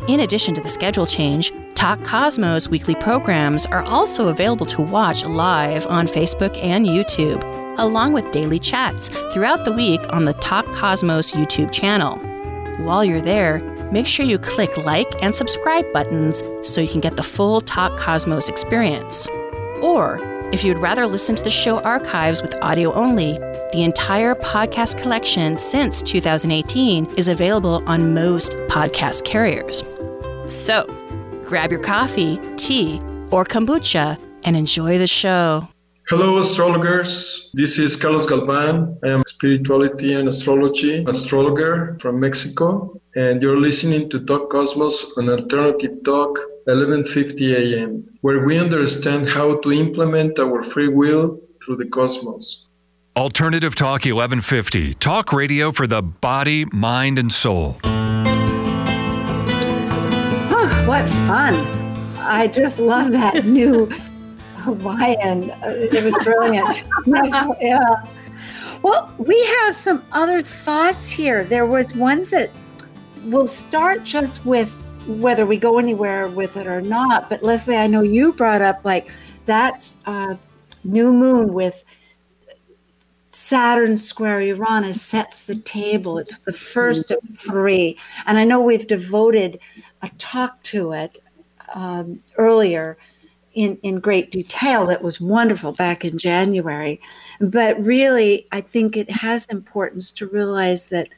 [0.08, 5.24] In addition to the schedule change, Talk Cosmos weekly programs are also available to watch
[5.24, 7.42] live on Facebook and YouTube,
[7.78, 12.16] along with daily chats throughout the week on the Talk Cosmos YouTube channel.
[12.84, 13.60] While you're there,
[13.92, 17.96] make sure you click like and subscribe buttons so you can get the full Talk
[17.96, 19.28] Cosmos experience.
[19.82, 20.18] Or,
[20.52, 23.38] if you'd rather listen to the show archives with audio only,
[23.72, 29.84] the entire podcast collection since 2018 is available on most podcast carriers.
[30.46, 30.86] So,
[31.48, 35.66] Grab your coffee, tea, or kombucha and enjoy the show.
[36.10, 37.50] Hello, astrologers.
[37.52, 38.98] This is Carlos Galvan.
[39.04, 45.12] I am a spirituality and astrology astrologer from Mexico, and you're listening to Talk Cosmos
[45.18, 51.76] on Alternative Talk 11:50 a.m., where we understand how to implement our free will through
[51.76, 52.66] the cosmos.
[53.14, 57.76] Alternative Talk 1150, talk radio for the body, mind, and soul.
[60.88, 61.54] What fun.
[62.16, 63.90] I just love that new
[64.58, 65.50] Hawaiian.
[65.62, 66.82] It was brilliant.
[67.60, 68.04] yeah.
[68.82, 71.44] Well, we have some other thoughts here.
[71.44, 72.50] There was ones that
[73.24, 77.28] we'll start just with whether we go anywhere with it or not.
[77.28, 79.10] But Lesley, I know you brought up like
[79.46, 80.36] that's uh,
[80.84, 81.84] new moon with
[83.30, 86.18] Saturn square Uranus sets the table.
[86.18, 87.98] It's the first of three.
[88.26, 89.58] And I know we've devoted
[90.02, 91.22] a talk to it
[91.74, 92.98] um, earlier
[93.54, 97.00] in, in great detail that was wonderful back in January.
[97.40, 101.08] But really, I think it has importance to realize that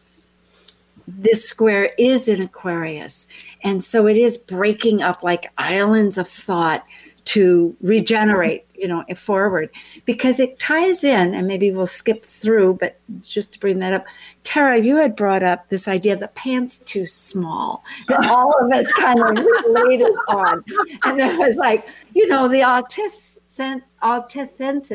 [1.06, 3.26] this square is in Aquarius.
[3.62, 6.84] And so it is breaking up like islands of thought
[7.26, 9.70] to regenerate, you know, forward
[10.04, 14.06] because it ties in, and maybe we'll skip through, but just to bring that up,
[14.42, 18.72] Tara, you had brought up this idea of the pants too small that all of
[18.72, 20.64] us kind of related on.
[21.04, 24.92] And it was like, you know, the autistic, sense, autistic sense.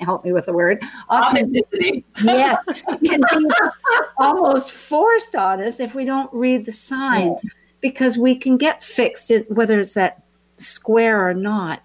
[0.00, 2.58] help me with the word authenticity yes
[3.04, 3.48] can be
[4.18, 7.42] almost forced on us if we don't read the signs
[7.80, 10.22] because we can get fixed whether it's that
[10.60, 11.82] square or not.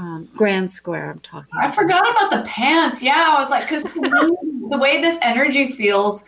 [0.00, 1.50] Um, grand square, I'm talking.
[1.52, 1.74] I about.
[1.74, 3.02] forgot about the pants.
[3.02, 6.24] Yeah, I was like, because the way this energy feels.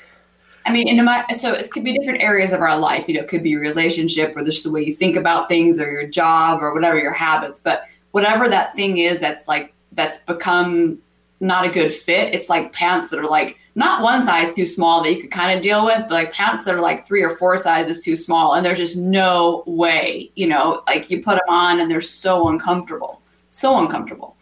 [0.66, 3.08] I mean, in my so it could be different areas of our life.
[3.08, 5.90] You know, it could be relationship, or just the way you think about things, or
[5.90, 7.60] your job, or whatever your habits.
[7.60, 10.98] But whatever that thing is, that's like that's become
[11.40, 12.34] not a good fit.
[12.34, 15.56] It's like pants that are like not one size too small that you could kind
[15.56, 18.52] of deal with, but like pants that are like three or four sizes too small.
[18.52, 22.48] And there's just no way, you know, like you put them on and they're so
[22.48, 23.21] uncomfortable,
[23.52, 24.36] so uncomfortable.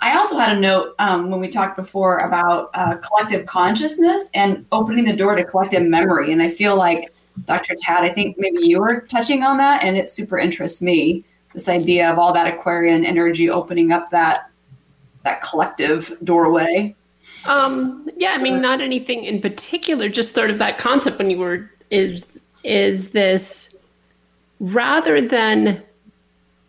[0.00, 4.64] I also had a note um, when we talked before about uh, collective consciousness and
[4.72, 6.32] opening the door to collective memory.
[6.32, 7.12] And I feel like
[7.46, 7.74] Dr.
[7.74, 11.24] Tadd, I think maybe you were touching on that, and it super interests me.
[11.54, 14.50] This idea of all that Aquarian energy opening up that
[15.22, 16.96] that collective doorway.
[17.46, 21.38] Um, yeah, I mean, not anything in particular, just sort of that concept when you
[21.38, 23.74] were is is this
[24.58, 25.82] rather than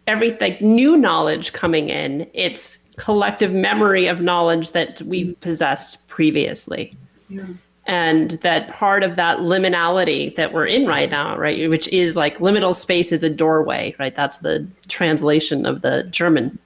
[0.08, 6.96] everything new knowledge coming in, it's collective memory of knowledge that we've possessed previously.
[7.30, 7.46] Yeah.
[7.86, 12.38] And that part of that liminality that we're in right now, right, which is like
[12.38, 14.16] liminal space is a doorway, right?
[14.16, 16.58] That's the translation of the German.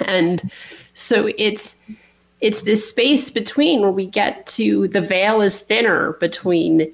[0.00, 0.50] And
[0.94, 1.76] so it's
[2.40, 6.92] it's this space between where we get to the veil is thinner between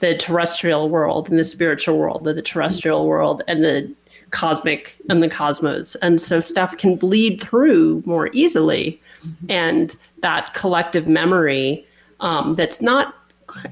[0.00, 3.92] the terrestrial world and the spiritual world, or the terrestrial world and the
[4.30, 5.94] cosmic and the cosmos.
[5.96, 9.00] And so stuff can bleed through more easily.
[9.48, 11.86] And that collective memory
[12.20, 13.14] um, that's not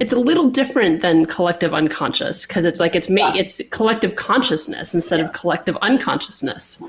[0.00, 4.92] it's a little different than collective unconscious because it's like it's made it's collective consciousness
[4.92, 6.82] instead of collective unconsciousness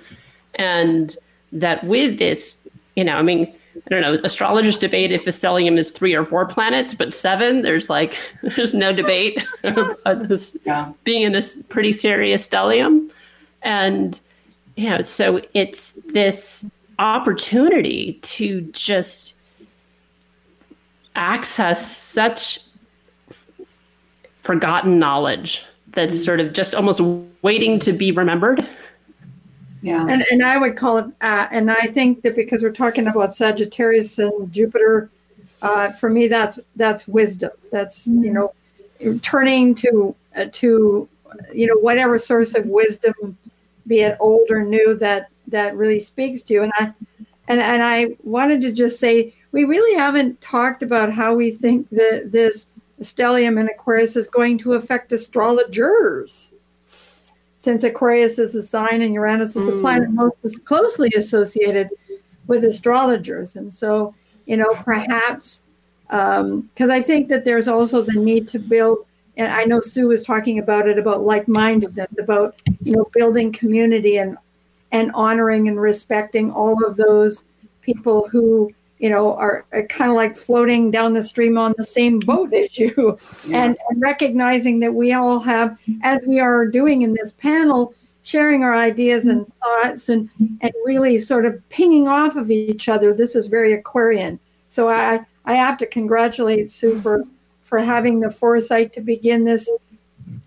[0.56, 1.16] and
[1.52, 2.60] that with this
[2.96, 3.54] you know i mean
[3.86, 7.62] I don't know, astrologers debate if a stellium is three or four planets, but seven,
[7.62, 8.18] there's like,
[8.56, 10.92] there's no debate about this yeah.
[11.04, 13.10] being in a pretty serious stellium.
[13.62, 14.20] And,
[14.76, 16.66] you know, so it's this
[16.98, 19.36] opportunity to just
[21.16, 22.60] access such
[24.38, 26.24] forgotten knowledge that's mm-hmm.
[26.24, 27.02] sort of just almost
[27.42, 28.66] waiting to be remembered
[29.82, 30.06] yeah.
[30.08, 33.36] And, and I would call it, uh, and I think that because we're talking about
[33.36, 35.10] Sagittarius and Jupiter,
[35.62, 37.52] uh, for me, that's that's wisdom.
[37.72, 41.08] That's you know, turning to uh, to
[41.54, 43.38] you know whatever source of wisdom,
[43.90, 46.64] be it old or new, that that really speaks to you.
[46.64, 46.94] And I
[47.50, 51.90] and and I wanted to just say we really haven't talked about how we think
[51.90, 52.68] that this
[53.02, 56.52] stellium in Aquarius is going to affect astrologers
[57.60, 59.82] since Aquarius is the sign and Uranus is the mm.
[59.82, 61.90] planet most closely associated
[62.48, 63.58] with astrologers.
[63.58, 65.64] And so, you know, perhaps
[66.08, 69.06] because um, I think that there's also the need to build,
[69.40, 74.18] and I know Sue was talking about it about like-mindedness, about you know building community
[74.18, 74.38] and
[74.92, 77.46] and honoring and respecting all of those
[77.82, 81.86] people who you know, are, are kind of like floating down the stream on the
[81.86, 87.02] same boat as you, and, and, recognizing that we all have, as we are doing
[87.02, 87.94] in this panel,
[88.24, 93.14] sharing our ideas and thoughts and, and really sort of pinging off of each other.
[93.14, 94.38] This is very Aquarian.
[94.68, 97.24] So I, I have to congratulate Sue for,
[97.70, 99.70] for having the foresight to begin this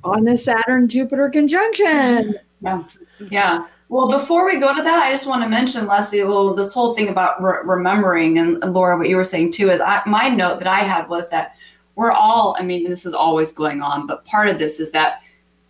[0.05, 2.35] on the Saturn Jupiter conjunction.
[2.61, 2.85] Yeah.
[3.31, 3.67] Yeah.
[3.89, 6.95] Well, before we go to that, I just want to mention, Lesley, well, this whole
[6.95, 10.61] thing about re- remembering, and, Laura, what you were saying too, is I, my note
[10.61, 11.57] that I had was that
[11.95, 15.21] we're all, I mean, this is always going on, but part of this is that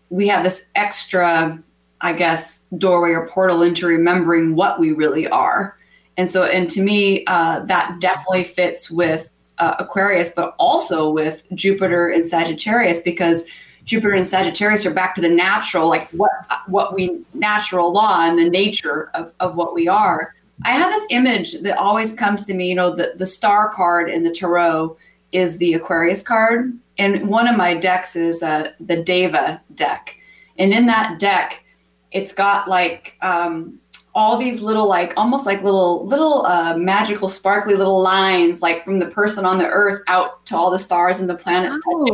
[0.09, 1.61] we have this extra,
[2.01, 5.77] I guess, doorway or portal into remembering what we really are.
[6.17, 9.32] And so, and to me, uh, that definitely fits with
[9.63, 13.45] uh, Aquarius, but also with Jupiter and Sagittarius, because
[13.85, 16.33] Jupiter and Sagittarius are back to the natural, like what
[16.67, 20.35] what we natural law and the nature of, of what we are.
[20.65, 24.11] I have this image that always comes to me, you know, the, the star card
[24.11, 24.97] in the tarot
[25.33, 26.79] is the Aquarius card.
[26.99, 30.17] And one of my decks is uh, the Deva deck.
[30.59, 31.65] And in that deck,
[32.13, 33.81] it's got like um,
[34.15, 38.99] all these little like almost like little little uh, magical sparkly little lines like from
[38.99, 42.07] the person on the earth out to all the stars and the planets oh.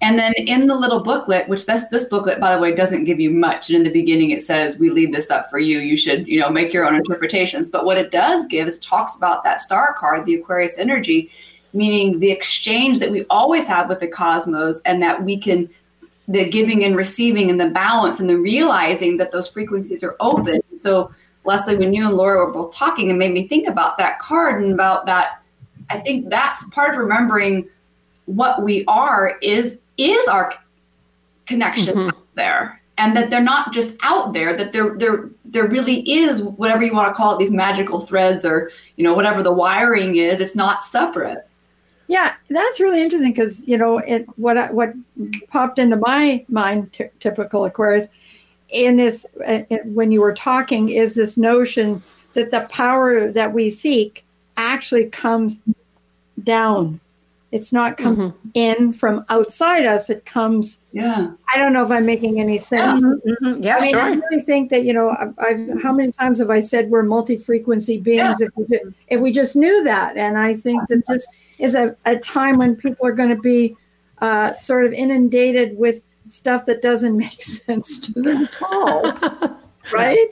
[0.00, 3.20] and then in the little booklet which this this booklet by the way doesn't give
[3.20, 3.68] you much.
[3.68, 5.80] And in the beginning it says we leave this up for you.
[5.80, 7.68] You should you know make your own interpretations.
[7.68, 11.30] But what it does give is talks about that star card the aquarius energy
[11.74, 15.68] meaning the exchange that we always have with the cosmos and that we can
[16.28, 20.62] the giving and receiving and the balance and the realizing that those frequencies are open.
[20.76, 21.10] So,
[21.44, 24.62] Lesley, when you and Laura were both talking, it made me think about that card
[24.62, 25.44] and about that.
[25.90, 27.68] I think that's part of remembering
[28.24, 30.54] what we are is is our
[31.44, 32.18] connection mm-hmm.
[32.34, 34.56] there, and that they're not just out there.
[34.56, 38.46] That there there there really is whatever you want to call it, these magical threads
[38.46, 40.40] or you know whatever the wiring is.
[40.40, 41.46] It's not separate.
[42.06, 44.26] Yeah, that's really interesting because you know it.
[44.36, 44.92] What what
[45.48, 48.08] popped into my mind, t- typical Aquarius,
[48.68, 52.02] in this uh, when you were talking, is this notion
[52.34, 54.24] that the power that we seek
[54.56, 55.60] actually comes
[56.42, 57.00] down.
[57.52, 58.48] It's not coming mm-hmm.
[58.54, 60.10] in from outside us.
[60.10, 60.80] It comes.
[60.92, 61.30] Yeah.
[61.52, 63.00] I don't know if I'm making any sense.
[63.00, 63.46] Mm-hmm.
[63.46, 63.62] mm-hmm.
[63.62, 64.02] Yeah, I mean, sure.
[64.02, 67.04] I really think that you know, I've, I've, how many times have I said we're
[67.04, 68.38] multi-frequency beings?
[68.40, 68.48] Yeah.
[68.48, 71.24] If we just, if we just knew that, and I think that this
[71.58, 73.76] is a, a time when people are going to be
[74.18, 79.12] uh, sort of inundated with stuff that doesn't make sense to them at all.
[79.92, 80.28] right?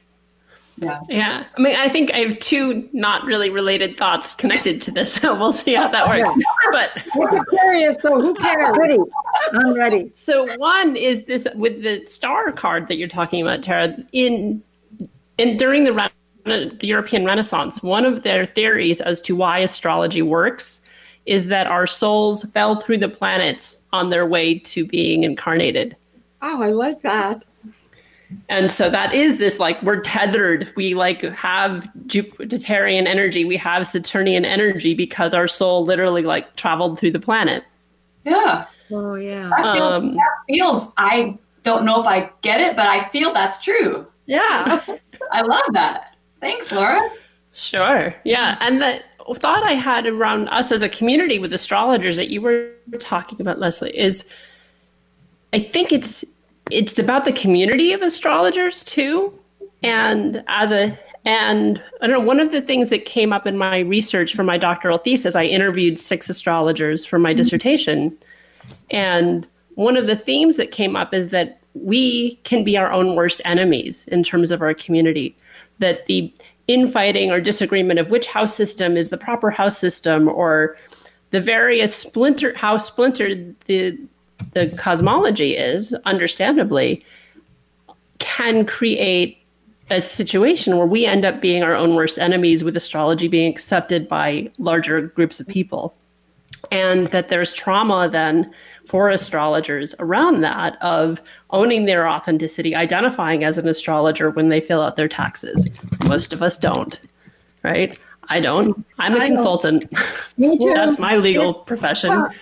[0.78, 1.00] Yeah.
[1.08, 1.44] Yeah.
[1.56, 5.38] I mean, I think I have two not really related thoughts connected to this, so
[5.38, 6.32] we'll see how that works.
[6.70, 8.76] But it's curious, so who cares?
[8.76, 8.98] Ready.
[9.52, 10.10] I'm ready.
[10.10, 13.96] So one is this with the star card that you're talking about, Tara.
[14.12, 14.62] In
[15.38, 16.10] in during the
[16.44, 20.80] the European Renaissance, one of their theories as to why astrology works
[21.26, 25.96] is that our souls fell through the planets on their way to being incarnated.
[26.40, 27.46] Oh, I like that.
[28.48, 30.72] And so that is this like we're tethered.
[30.76, 36.98] We like have Jupiterian energy, we have Saturnian energy because our soul literally like traveled
[36.98, 37.64] through the planet.
[38.24, 38.66] Yeah.
[38.90, 39.50] Oh yeah.
[39.50, 43.32] That feels, um, that feels I don't know if I get it, but I feel
[43.32, 44.06] that's true.
[44.26, 44.80] Yeah.
[45.32, 46.16] I love that.
[46.40, 47.00] Thanks, Laura.
[47.52, 48.14] Sure.
[48.24, 48.56] Yeah.
[48.60, 49.04] And that
[49.34, 53.58] thought I had around us as a community with astrologers that you were talking about,
[53.58, 54.28] Lesley, is
[55.52, 56.24] I think it's
[56.70, 59.36] it's about the community of astrologers too.
[59.82, 63.56] And as a and I don't know, one of the things that came up in
[63.56, 67.36] my research for my doctoral thesis, I interviewed six astrologers for my mm-hmm.
[67.36, 68.18] dissertation.
[68.90, 73.14] And one of the themes that came up is that we can be our own
[73.14, 75.36] worst enemies in terms of our community.
[75.78, 76.32] That the
[76.72, 80.76] infighting or disagreement of which house system is the proper house system or
[81.30, 83.98] the various splinter how splintered the
[84.54, 87.04] the cosmology is understandably
[88.18, 89.38] can create
[89.90, 94.08] a situation where we end up being our own worst enemies with astrology being accepted
[94.08, 95.94] by larger groups of people.
[96.70, 98.50] And that there's trauma then
[98.86, 104.80] for astrologers around that of owning their authenticity, identifying as an astrologer when they fill
[104.80, 105.70] out their taxes.
[106.04, 106.98] Most of us don't,
[107.62, 107.98] right?
[108.28, 108.84] I don't.
[108.98, 109.90] I'm a I consultant.
[110.36, 110.72] Me too.
[110.74, 112.10] That's my legal it's, profession.
[112.10, 112.32] Well,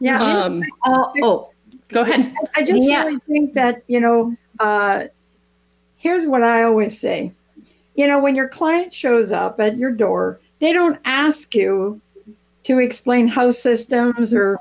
[0.00, 0.22] yeah.
[0.22, 1.50] Um, uh, oh,
[1.88, 2.34] go ahead.
[2.56, 3.04] I just yeah.
[3.04, 5.04] really think that, you know, uh,
[5.96, 7.32] here's what I always say.
[7.94, 12.00] You know, when your client shows up at your door, they don't ask you
[12.64, 14.58] to explain house systems or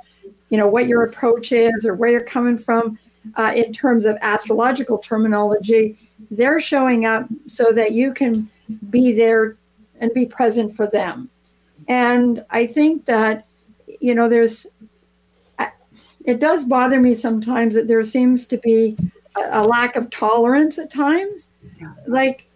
[0.51, 2.99] you know what your approach is or where you're coming from
[3.35, 5.97] uh, in terms of astrological terminology
[6.29, 8.47] they're showing up so that you can
[8.89, 9.57] be there
[9.99, 11.29] and be present for them.
[11.87, 13.47] And i think that
[13.99, 14.67] you know there's
[16.23, 18.95] it does bother me sometimes that there seems to be
[19.35, 21.47] a, a lack of tolerance at times.
[22.05, 22.47] Like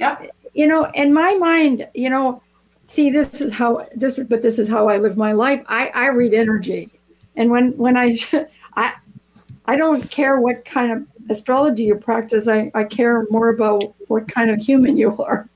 [0.00, 2.42] yeah you know in my mind you know
[2.86, 5.62] see this is how this is but this is how i live my life.
[5.66, 6.90] I i read energy
[7.36, 8.18] and when when I
[8.76, 8.94] I
[9.66, 12.48] I don't care what kind of astrology you practice.
[12.48, 15.48] I, I care more about what kind of human you are.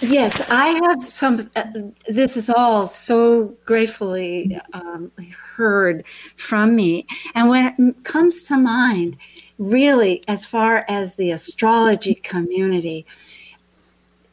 [0.00, 1.50] Yes, I have some.
[1.56, 1.64] Uh,
[2.08, 5.10] this is all so gratefully um,
[5.56, 6.04] heard
[6.36, 7.06] from me.
[7.34, 9.16] And when it comes to mind,
[9.58, 13.06] really, as far as the astrology community,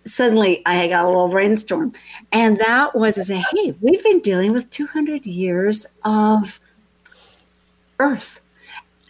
[0.05, 1.93] suddenly I got a little brainstorm.
[2.31, 6.59] And that was to say, hey, we've been dealing with 200 years of
[7.99, 8.41] Earth.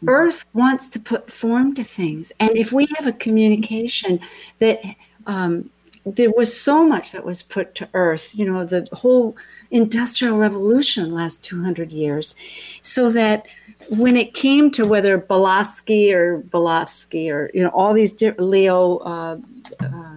[0.07, 2.31] Earth wants to put form to things.
[2.39, 4.19] And if we have a communication
[4.59, 4.81] that
[5.25, 5.69] um,
[6.05, 9.35] there was so much that was put to earth, you know, the whole
[9.71, 12.35] industrial revolution last 200 years,
[12.83, 13.47] so that
[13.89, 19.37] when it came to whether Blavatsky or Blavatsky or, you know, all these Leo, uh,
[19.79, 20.14] um,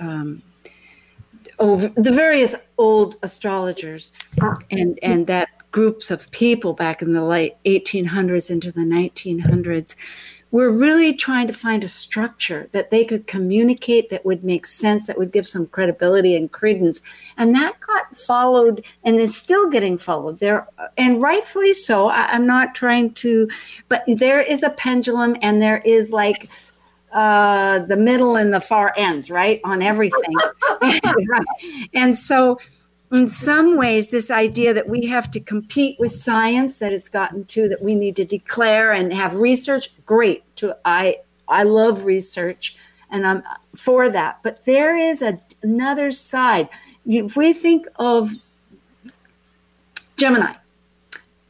[0.00, 0.42] um,
[1.58, 4.12] oh, the various old astrologers
[4.70, 9.96] and, and that groups of people back in the late 1800s into the 1900s
[10.50, 15.06] we're really trying to find a structure that they could communicate that would make sense,
[15.06, 17.02] that would give some credibility and credence.
[17.36, 20.66] And that got followed and is still getting followed there,
[20.96, 22.08] and rightfully so.
[22.08, 23.48] I, am not trying to,
[23.88, 26.48] but there is a pendulum and there is like,
[27.12, 30.34] uh, the middle and the far ends, right, on everything.
[31.94, 32.58] and so,
[33.10, 37.44] in some ways, this idea that we have to compete with science that has gotten
[37.46, 40.44] to that we need to declare and have research, great.
[40.56, 42.76] To I I love research
[43.10, 43.42] and I'm
[43.74, 44.40] for that.
[44.42, 46.68] But there is a, another side.
[47.06, 48.32] If we think of
[50.16, 50.54] Gemini,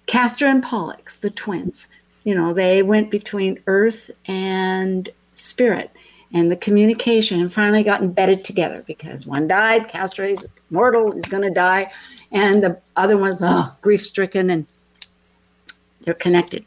[0.07, 1.89] Castor and Pollux, the twins,
[2.25, 5.09] you know, they went between earth and
[5.39, 5.91] spirit
[6.33, 11.43] and the communication and finally got embedded together because one died, is mortal, he's going
[11.43, 11.91] to die,
[12.31, 14.67] and the other one's oh, grief stricken and
[16.03, 16.65] they're connected.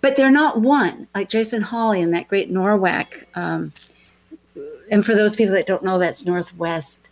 [0.00, 3.24] But they're not one, like Jason Holley and that great NORWAC.
[3.34, 3.72] Um,
[4.90, 7.10] and for those people that don't know, that's Northwest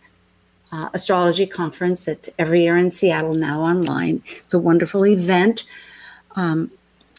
[0.71, 2.05] uh, Astrology Conference.
[2.05, 4.23] That's every year in Seattle now online.
[4.43, 5.63] It's a wonderful event.
[6.35, 6.71] Um,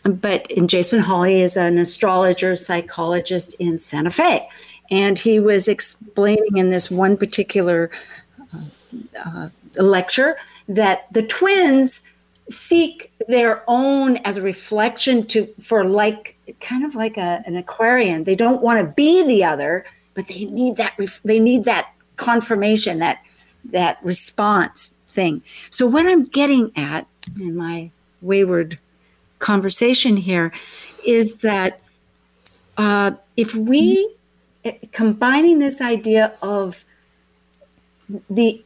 [0.03, 4.48] but Jason Holley is an astrologer, psychologist in Santa Fe.
[4.90, 7.90] And he was explaining in this one particular
[9.24, 10.36] uh, lecture
[10.68, 12.01] that the twins
[12.51, 18.24] seek their own as a reflection to for like kind of like a, an aquarian
[18.24, 19.84] they don't want to be the other
[20.14, 20.94] but they need that
[21.24, 23.22] they need that confirmation that
[23.64, 25.40] that response thing
[25.70, 27.07] so what i'm getting at
[27.38, 27.88] in my
[28.20, 28.78] wayward
[29.41, 30.53] conversation here
[31.05, 31.80] is that
[32.78, 34.14] uh, if we
[34.93, 36.84] combining this idea of
[38.28, 38.62] the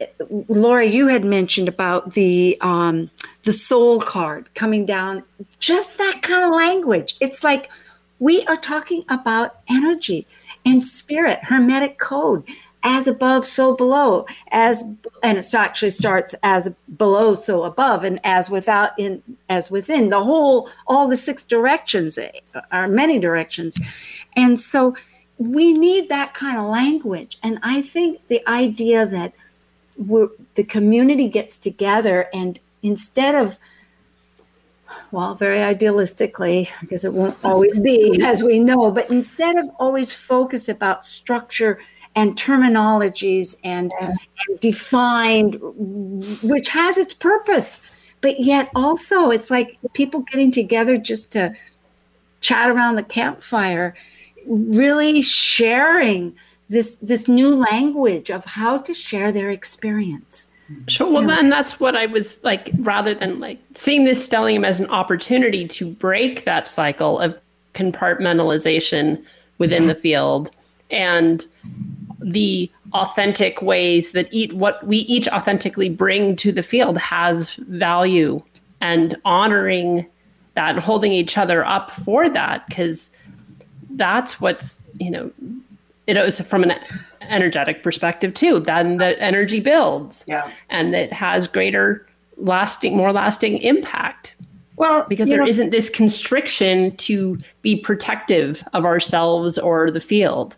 [0.48, 3.10] Laura, you had mentioned about the um,
[3.42, 5.22] the soul card coming down.
[5.58, 7.16] Just that kind of language.
[7.20, 7.70] It's like
[8.18, 10.26] we are talking about energy
[10.64, 12.44] and spirit, hermetic code,
[12.84, 14.26] as above, so below.
[14.52, 14.82] As
[15.22, 20.10] and it actually starts as below, so above, and as without, in as within.
[20.10, 22.30] The whole, all the six directions eh,
[22.70, 23.80] are many directions,
[24.36, 24.94] and so
[25.38, 27.38] we need that kind of language.
[27.42, 29.32] And I think the idea that
[29.96, 33.58] the community gets together and instead of,
[35.10, 40.12] well, very idealistically, because it won't always be, as we know, but instead of always
[40.12, 41.78] focus about structure
[42.16, 45.58] and terminologies and, and defined,
[46.42, 47.80] which has its purpose,
[48.20, 51.54] but yet also it's like people getting together just to
[52.40, 53.94] chat around the campfire
[54.46, 56.34] really sharing
[56.68, 60.48] this this new language of how to share their experience.
[60.88, 61.10] Sure.
[61.10, 64.88] Well, then that's what I was like, rather than like seeing this stellium as an
[64.88, 67.38] opportunity to break that cycle of
[67.74, 69.22] compartmentalization
[69.58, 70.50] within the field
[70.94, 71.46] and
[72.20, 78.40] the authentic ways that eat what we each authentically bring to the field has value
[78.80, 80.06] and honoring
[80.54, 83.10] that and holding each other up for that because
[83.90, 85.30] that's what's you know
[86.06, 86.78] it was from an
[87.22, 90.48] energetic perspective too then the energy builds yeah.
[90.70, 94.34] and it has greater lasting more lasting impact
[94.76, 100.56] well because there not this constriction to be protective of ourselves or the field.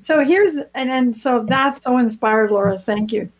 [0.00, 2.78] So here's and and so that's so inspired laura.
[2.78, 3.30] Thank you.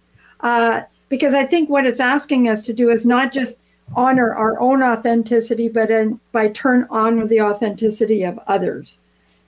[0.41, 3.59] Uh, because i think what it's asking us to do is not just
[3.95, 8.99] honor our own authenticity, but in, by turn honor the authenticity of others,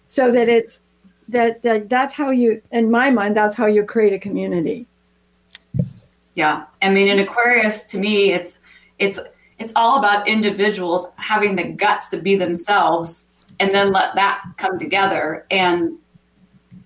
[0.06, 0.82] so that it's
[1.28, 4.86] that, that that's how you, in my mind, that's how you create a community.
[6.34, 8.58] Yeah, I mean, in Aquarius, to me, it's
[8.98, 9.18] it's
[9.58, 13.28] it's all about individuals having the guts to be themselves,
[13.58, 15.46] and then let that come together.
[15.50, 15.98] And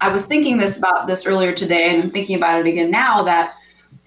[0.01, 3.23] I was thinking this about this earlier today, and I'm thinking about it again now.
[3.23, 3.55] That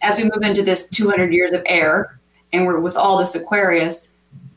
[0.02, 2.20] as we move into this 200 years of air,
[2.52, 4.14] and we're with all this Aquarius,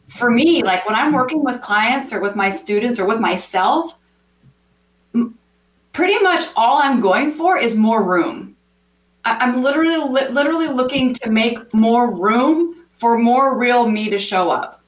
[0.08, 3.98] for me, like when I'm working with clients or with my students or with myself,
[5.92, 8.54] pretty much all I'm going for is more room.
[9.24, 14.80] I'm literally literally looking to make more room for more real me to show up.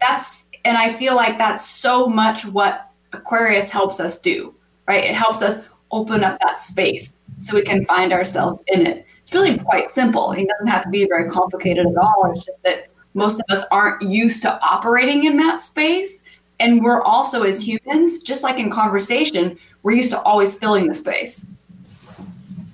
[0.00, 4.54] that's and I feel like that's so much what Aquarius helps us do,
[4.88, 5.04] right?
[5.04, 9.06] It helps us open up that space so we can find ourselves in it.
[9.22, 10.32] It's really quite simple.
[10.32, 12.32] It doesn't have to be very complicated at all.
[12.32, 16.52] It's just that most of us aren't used to operating in that space.
[16.60, 19.52] And we're also, as humans, just like in conversation,
[19.82, 21.46] we're used to always filling the space.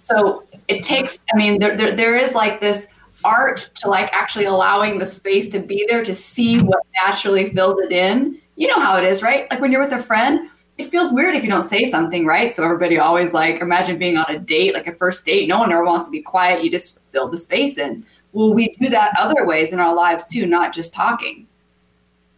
[0.00, 2.88] So it takes, I mean, there, there, there is like this
[3.24, 7.80] art to like actually allowing the space to be there to see what naturally fills
[7.80, 8.38] it in.
[8.56, 9.50] You know how it is, right?
[9.50, 10.48] Like when you're with a friend,
[10.78, 12.52] it feels weird if you don't say something, right?
[12.52, 15.48] So everybody always like imagine being on a date, like a first date.
[15.48, 16.64] No one ever wants to be quiet.
[16.64, 18.04] You just fill the space in.
[18.32, 21.46] Well, we do that other ways in our lives too, not just talking.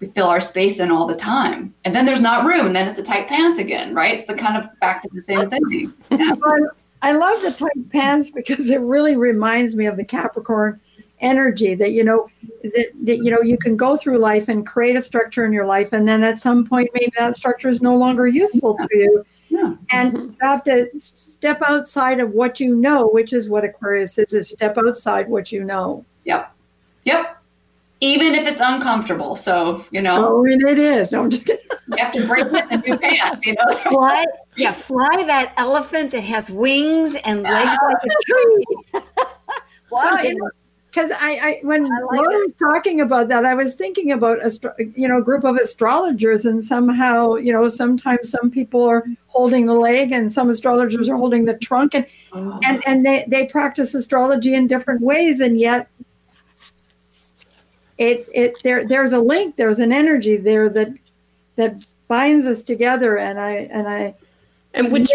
[0.00, 1.72] We fill our space in all the time.
[1.84, 2.66] And then there's not room.
[2.66, 4.14] And then it's the tight pants again, right?
[4.14, 5.92] It's the kind of back to the same thing.
[6.10, 6.34] Yeah.
[7.02, 10.80] I love the tight pants because it really reminds me of the Capricorn
[11.22, 12.28] energy that you know
[12.62, 15.64] that, that you know you can go through life and create a structure in your
[15.64, 19.24] life and then at some point maybe that structure is no longer useful to you.
[19.48, 19.74] Yeah.
[19.90, 20.26] and mm-hmm.
[20.30, 24.50] you have to step outside of what you know which is what aquarius is is
[24.50, 26.04] step outside what you know.
[26.24, 26.52] Yep.
[27.04, 27.38] Yep.
[28.00, 30.26] Even if it's uncomfortable so you know.
[30.26, 31.12] Oh and it is.
[31.12, 31.58] No, I'm just you
[31.98, 33.76] have to break with the new pants you know?
[33.76, 34.24] Fly
[34.56, 38.64] yeah fly that elephant that has wings and legs like a tree.
[39.90, 40.50] Wow know,
[40.92, 44.44] because I, I, when I like Laura was talking about that, I was thinking about
[44.44, 44.52] a
[44.94, 49.66] you know a group of astrologers, and somehow you know sometimes some people are holding
[49.66, 52.60] the leg, and some astrologers are holding the trunk, and oh.
[52.64, 55.88] and and they they practice astrology in different ways, and yet
[57.96, 60.90] it's it there there's a link, there's an energy there that
[61.56, 64.14] that binds us together, and I and I
[64.74, 65.10] and which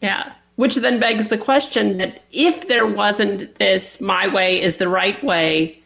[0.00, 4.88] yeah which then begs the question that if there wasn't this my way is the
[4.88, 5.82] right way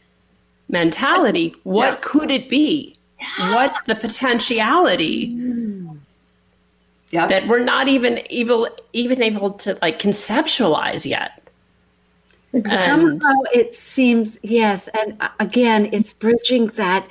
[0.68, 1.98] mentality, what yeah.
[2.02, 2.96] could it be?
[3.20, 3.54] Yeah.
[3.54, 5.98] What's the potentiality mm.
[7.10, 7.26] yeah.
[7.26, 11.42] that we're not even able even able to like conceptualize yet?
[12.64, 17.06] Somehow it seems yes, and uh, again, it's bridging that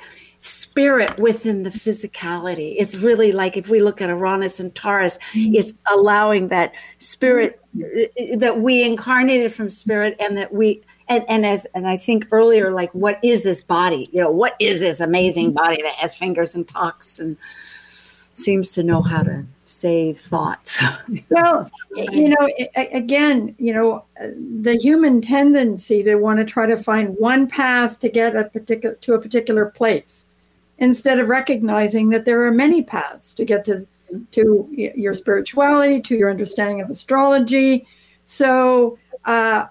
[0.46, 2.76] spirit within the physicality.
[2.78, 5.54] It's really like if we look at Uranus and Taurus, mm-hmm.
[5.54, 8.38] it's allowing that spirit mm-hmm.
[8.38, 12.72] that we incarnated from spirit and that we and, and as and I think earlier,
[12.72, 14.08] like what is this body?
[14.12, 15.64] You know, what is this amazing mm-hmm.
[15.64, 17.36] body that has fingers and talks and
[18.34, 20.80] seems to know how to save thoughts.
[21.30, 27.16] well, you know, again, you know, the human tendency to want to try to find
[27.18, 30.26] one path to get a particular to a particular place
[30.78, 33.86] instead of recognizing that there are many paths to get to
[34.30, 37.86] to your spirituality, to your understanding of astrology.
[38.26, 39.66] So, uh,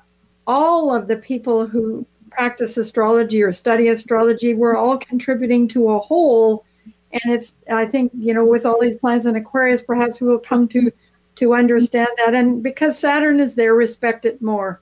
[0.48, 6.00] all of the people who practice astrology or study astrology, we're all contributing to a
[6.00, 6.66] whole.
[7.12, 10.40] And it's, I think, you know, with all these planets in Aquarius, perhaps we will
[10.40, 10.92] come to
[11.36, 12.34] to understand that.
[12.34, 14.82] And because Saturn is there, respect it more.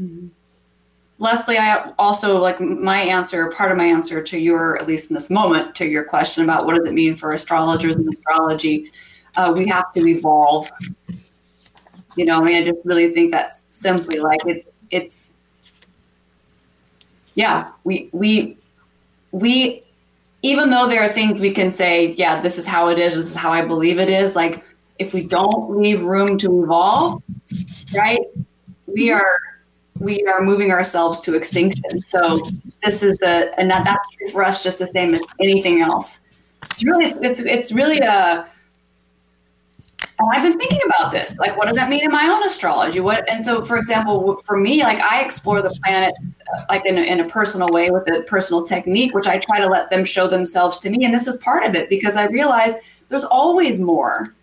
[0.00, 0.28] Mm-hmm.
[1.22, 5.14] Lesley, I also like my answer, part of my answer to your, at least in
[5.14, 8.90] this moment, to your question about what does it mean for astrologers and astrology.
[9.36, 10.68] Uh, we have to evolve.
[12.16, 15.36] You know, I mean, I just really think that's simply like it's, it's,
[17.36, 18.58] yeah, we, we,
[19.30, 19.84] we,
[20.42, 23.26] even though there are things we can say, yeah, this is how it is, this
[23.26, 24.64] is how I believe it is, like
[24.98, 27.22] if we don't leave room to evolve,
[27.94, 28.18] right,
[28.88, 29.38] we are
[29.98, 32.02] we are moving ourselves to extinction.
[32.02, 32.40] So
[32.82, 36.20] this is the, and that, that's true for us just the same as anything else.
[36.70, 38.48] It's really, it's, it's really a,
[40.18, 41.38] and I've been thinking about this.
[41.38, 43.00] Like, what does that mean in my own astrology?
[43.00, 46.96] What, and so, for example, for me, like I explore the planets uh, like in
[46.98, 50.04] a, in a personal way with a personal technique, which I try to let them
[50.04, 51.04] show themselves to me.
[51.04, 52.74] And this is part of it because I realize
[53.08, 54.34] there's always more.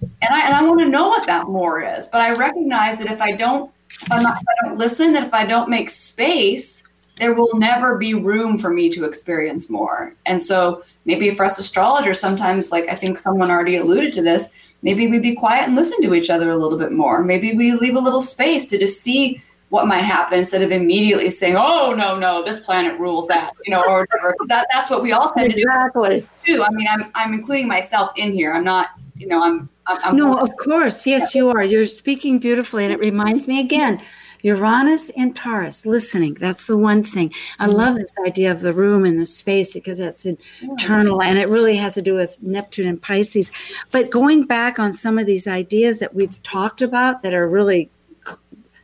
[0.00, 2.06] And I, and I want to know what that more is.
[2.06, 5.44] But I recognize that if I don't if, not, if I don't listen, if I
[5.44, 6.82] don't make space,
[7.16, 10.14] there will never be room for me to experience more.
[10.26, 14.48] And so maybe for us astrologers, sometimes, like I think someone already alluded to this,
[14.82, 17.24] maybe we be quiet and listen to each other a little bit more.
[17.24, 21.28] Maybe we leave a little space to just see what might happen instead of immediately
[21.28, 24.34] saying, "Oh no, no, this planet rules that," you know, or whatever.
[24.46, 26.20] That that's what we all tend exactly.
[26.20, 26.52] to do.
[26.52, 26.64] Exactly.
[26.64, 28.52] I mean, I'm I'm including myself in here.
[28.52, 31.06] I'm not, you know, I'm I'm, no, of course.
[31.06, 31.62] Yes, you are.
[31.62, 32.84] You're speaking beautifully.
[32.84, 34.02] And it reminds me again
[34.42, 36.34] Uranus and Taurus, listening.
[36.34, 37.32] That's the one thing.
[37.58, 37.76] I mm-hmm.
[37.76, 41.76] love this idea of the room and the space because that's internal and it really
[41.76, 43.50] has to do with Neptune and Pisces.
[43.90, 47.90] But going back on some of these ideas that we've talked about that are really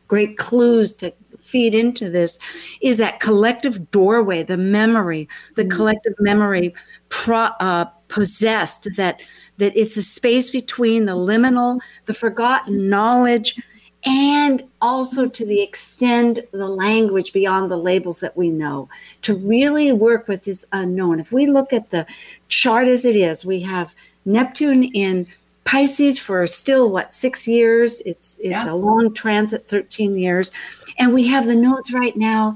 [0.07, 2.39] great clues to feed into this
[2.81, 5.77] is that collective doorway, the memory, the mm-hmm.
[5.77, 6.73] collective memory
[7.09, 9.19] pro, uh, possessed that
[9.57, 13.59] that it's a space between the liminal, the forgotten knowledge,
[14.05, 18.89] and also to the extend the language beyond the labels that we know
[19.21, 21.19] to really work with this unknown.
[21.19, 22.05] If we look at the
[22.49, 23.95] chart as it is, we have
[24.25, 25.25] Neptune in
[25.63, 28.01] Pisces for still what six years.
[28.01, 28.69] It's it's yeah.
[28.69, 30.51] a long transit, thirteen years,
[30.97, 32.55] and we have the nodes right now,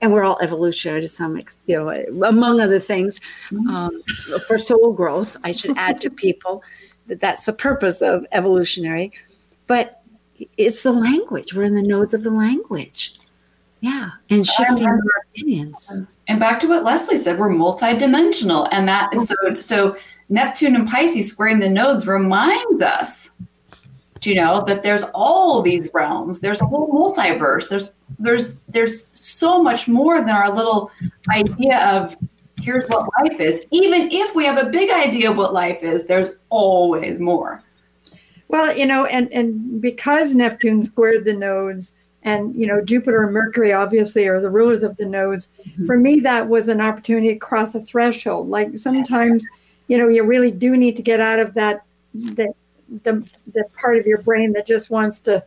[0.00, 3.20] and we're all evolutionary to some extent, you know, among other things,
[3.50, 3.68] mm-hmm.
[3.68, 4.02] um,
[4.46, 5.36] for soul growth.
[5.44, 6.62] I should add to people
[7.06, 9.12] that that's the purpose of evolutionary,
[9.66, 10.02] but
[10.56, 11.54] it's the language.
[11.54, 13.14] We're in the nodes of the language.
[13.80, 14.98] Yeah, and shifting our
[15.30, 16.08] opinions.
[16.26, 19.96] And back to what Lesley said, we're multidimensional, and that is so so
[20.30, 23.30] Neptune and Pisces squaring the nodes reminds us,
[24.26, 26.40] you know, that there's all these realms.
[26.40, 27.68] There's a whole multiverse.
[27.68, 30.90] There's there's there's so much more than our little
[31.30, 32.16] idea of
[32.60, 33.64] here's what life is.
[33.70, 37.62] Even if we have a big idea of what life is, there's always more.
[38.48, 43.32] Well, you know, and and because Neptune squared the nodes, and you know Jupiter and
[43.32, 45.48] Mercury obviously are the rulers of the nodes.
[45.60, 45.86] Mm-hmm.
[45.86, 48.48] For me, that was an opportunity to cross a threshold.
[48.48, 49.44] Like sometimes.
[49.86, 52.54] You know, you really do need to get out of that the
[53.02, 55.44] the, the part of your brain that just wants to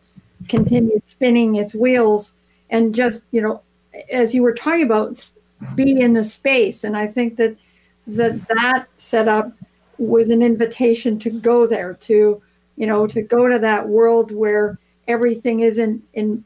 [0.48, 2.34] continue spinning its wheels
[2.70, 3.62] and just, you know,
[4.12, 5.32] as you were talking about,
[5.76, 6.84] be in the space.
[6.84, 7.56] And I think that
[8.08, 9.52] that that setup
[9.98, 12.42] was an invitation to go there, to,
[12.76, 14.78] you know, to go to that world where
[15.08, 16.44] everything isn't in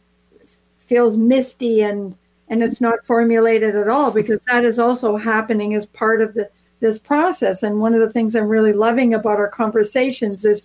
[0.79, 2.15] feels misty and
[2.49, 6.49] and it's not formulated at all because that is also happening as part of the
[6.81, 7.63] this process.
[7.63, 10.63] And one of the things I'm really loving about our conversations is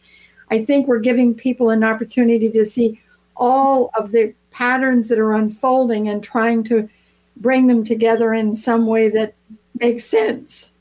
[0.50, 3.00] I think we're giving people an opportunity to see
[3.36, 6.88] all of the patterns that are unfolding and trying to
[7.36, 9.34] bring them together in some way that
[9.78, 10.72] makes sense.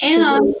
[0.00, 0.54] And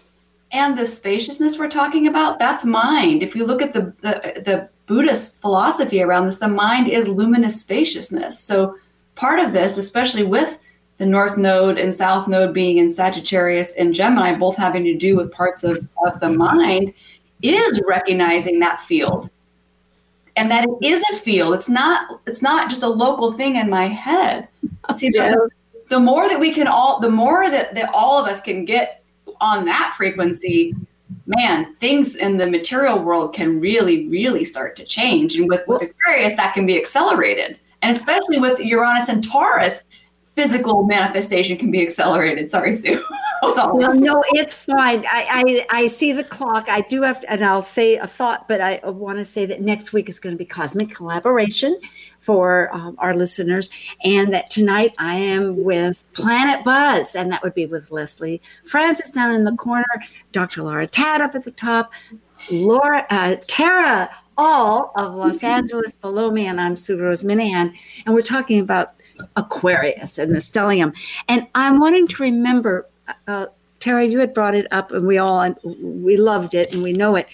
[0.52, 3.22] and the spaciousness we're talking about, that's mind.
[3.22, 7.60] If you look at the, the, the Buddhist philosophy around this, the mind is luminous
[7.60, 8.40] spaciousness.
[8.40, 8.76] So
[9.14, 10.58] part of this, especially with
[11.00, 15.16] the North Node and South Node being in Sagittarius and Gemini, both having to do
[15.16, 16.92] with parts of, of the mind,
[17.42, 19.30] is recognizing that field.
[20.36, 21.54] And that it is a field.
[21.54, 24.46] It's not it's not just a local thing in my head.
[24.94, 25.48] See, the,
[25.88, 29.02] the more that we can all the more that, that all of us can get
[29.40, 30.74] on that frequency,
[31.26, 35.34] man, things in the material world can really, really start to change.
[35.36, 37.58] And with, with Aquarius, that can be accelerated.
[37.80, 39.84] And especially with Uranus and Taurus,
[40.40, 42.50] physical manifestation can be accelerated.
[42.50, 43.04] Sorry, Sue.
[43.42, 45.04] well, no, it's fine.
[45.04, 46.70] I, I, I see the clock.
[46.70, 49.92] I do have, and I'll say a thought, but I want to say that next
[49.92, 51.78] week is going to be cosmic collaboration
[52.20, 53.68] for um, our listeners,
[54.02, 59.10] and that tonight I am with Planet Buzz, and that would be with Lesley Francis
[59.10, 59.84] down in the corner,
[60.32, 60.62] Dr.
[60.62, 61.92] Laura Tadd up at the top,
[62.50, 67.74] Laura uh, Tara Aal of Los Angeles below me, and I'm Sue Rose Minahan,
[68.06, 68.94] and we're talking about
[69.36, 70.94] Aquarius and the stellium.
[71.28, 72.88] And I'm wanting to remember,
[73.26, 73.46] uh,
[73.78, 77.16] Tara, you had brought it up, and we all we loved it, and we know
[77.16, 77.28] it.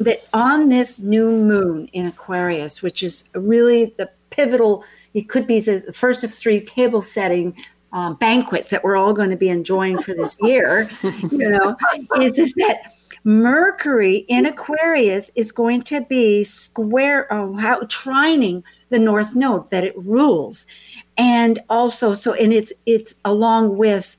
[0.00, 5.60] That on this new moon in Aquarius, which is really the pivotal, it could be
[5.60, 7.56] the first of three table setting
[7.92, 10.90] uh, banquets that we're all going to be enjoying for this year.
[11.02, 11.76] you know,
[12.20, 12.92] is is that
[13.28, 19.84] Mercury in Aquarius is going to be square, oh, how, trining the North Node that
[19.84, 20.66] it rules.
[21.18, 24.16] And also so and it's it's along with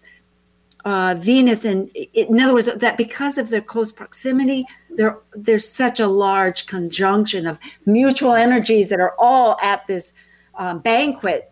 [0.86, 5.99] uh, Venus and in other words that because of their close proximity there there's such
[5.99, 10.14] a large conjunction of mutual energies that are all at this
[10.53, 11.51] um, banquet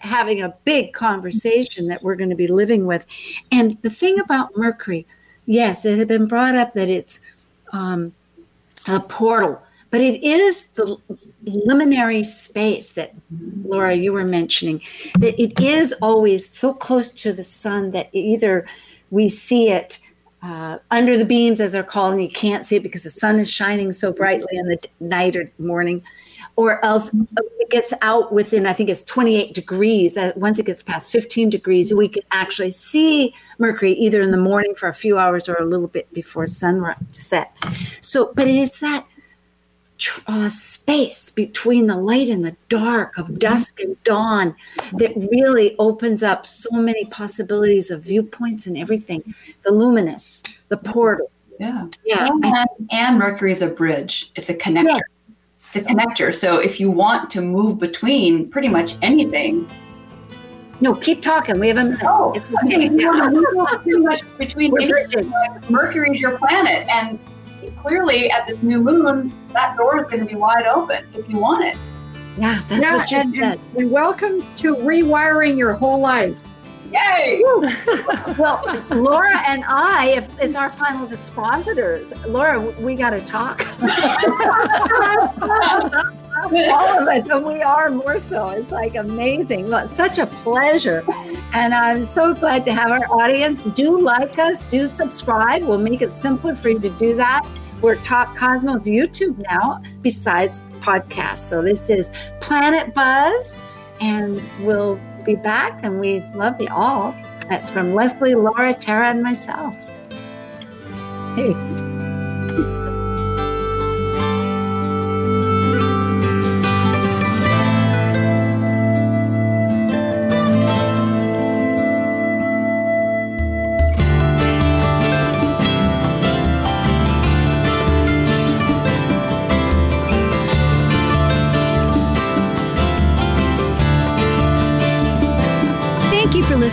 [0.00, 3.06] having a big conversation that we're going to be living with.
[3.52, 5.06] And the thing about Mercury
[5.46, 7.20] yes it had been brought up that it's
[7.72, 8.12] um,
[8.88, 10.96] a portal but it is the
[11.44, 13.14] liminary space that
[13.64, 14.80] Laura you were mentioning
[15.18, 18.66] that it is always so close to the sun that either
[19.10, 19.98] we see it
[20.42, 23.38] uh, under the beams as they're called and you can't see it because the sun
[23.38, 26.02] is shining so brightly in the night or morning
[26.56, 30.16] or else it gets out within i think it's 28 degrees.
[30.16, 34.36] Uh, once it gets past 15 degrees we can actually see mercury either in the
[34.36, 37.52] morning for a few hours or a little bit before sunset.
[38.00, 39.06] So but it is that
[40.26, 44.54] uh, space between the light and the dark of dusk and dawn
[44.94, 49.34] that really opens up so many possibilities of viewpoints and everything.
[49.64, 51.30] The luminous the portal.
[51.60, 51.86] Yeah.
[52.04, 54.32] Yeah and, and mercury is a bridge.
[54.34, 55.02] It's a connector yes.
[55.76, 56.34] It's a connector.
[56.34, 59.68] So if you want to move between pretty much anything,
[60.80, 61.58] no, keep talking.
[61.60, 62.00] We have a minute.
[62.02, 62.30] Oh,
[62.64, 62.88] okay.
[63.82, 65.32] pretty much between anything,
[65.70, 67.18] Mercury is your planet, and
[67.76, 71.38] clearly at this new moon, that door is going to be wide open if you
[71.38, 71.78] want it.
[72.36, 73.52] Yeah, that's yeah, what you and, said.
[73.52, 76.38] and, and welcome to rewiring your whole life.
[76.94, 77.42] Yay!
[78.38, 82.12] well, Laura and I, if is our final dispositors.
[82.24, 83.66] Laura, we got to talk.
[86.44, 88.48] All of us, and we are more so.
[88.50, 89.68] It's like amazing.
[89.70, 91.04] Well, such a pleasure.
[91.52, 93.62] And I'm so glad to have our audience.
[93.62, 95.62] Do like us, do subscribe.
[95.62, 97.44] We'll make it simpler for you to do that.
[97.80, 101.38] We're Talk Cosmos YouTube now, besides podcasts.
[101.38, 103.56] So this is Planet Buzz,
[104.00, 105.80] and we'll be back.
[105.82, 107.14] And we love you all.
[107.48, 109.76] That's from Lesley, Laura, Tara, and myself.
[111.36, 111.93] Hey.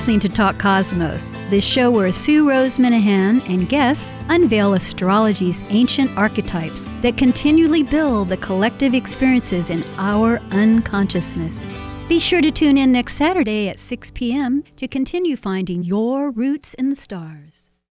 [0.02, 6.18] Listening to Talk Cosmos, the show where Sue Rose Minahan and guests unveil astrology's ancient
[6.18, 11.64] archetypes that continually build the collective experiences in our unconsciousness.
[12.10, 14.64] Be sure to tune in next Saturday at 6 p.m.
[14.78, 17.71] to continue finding your roots in the stars.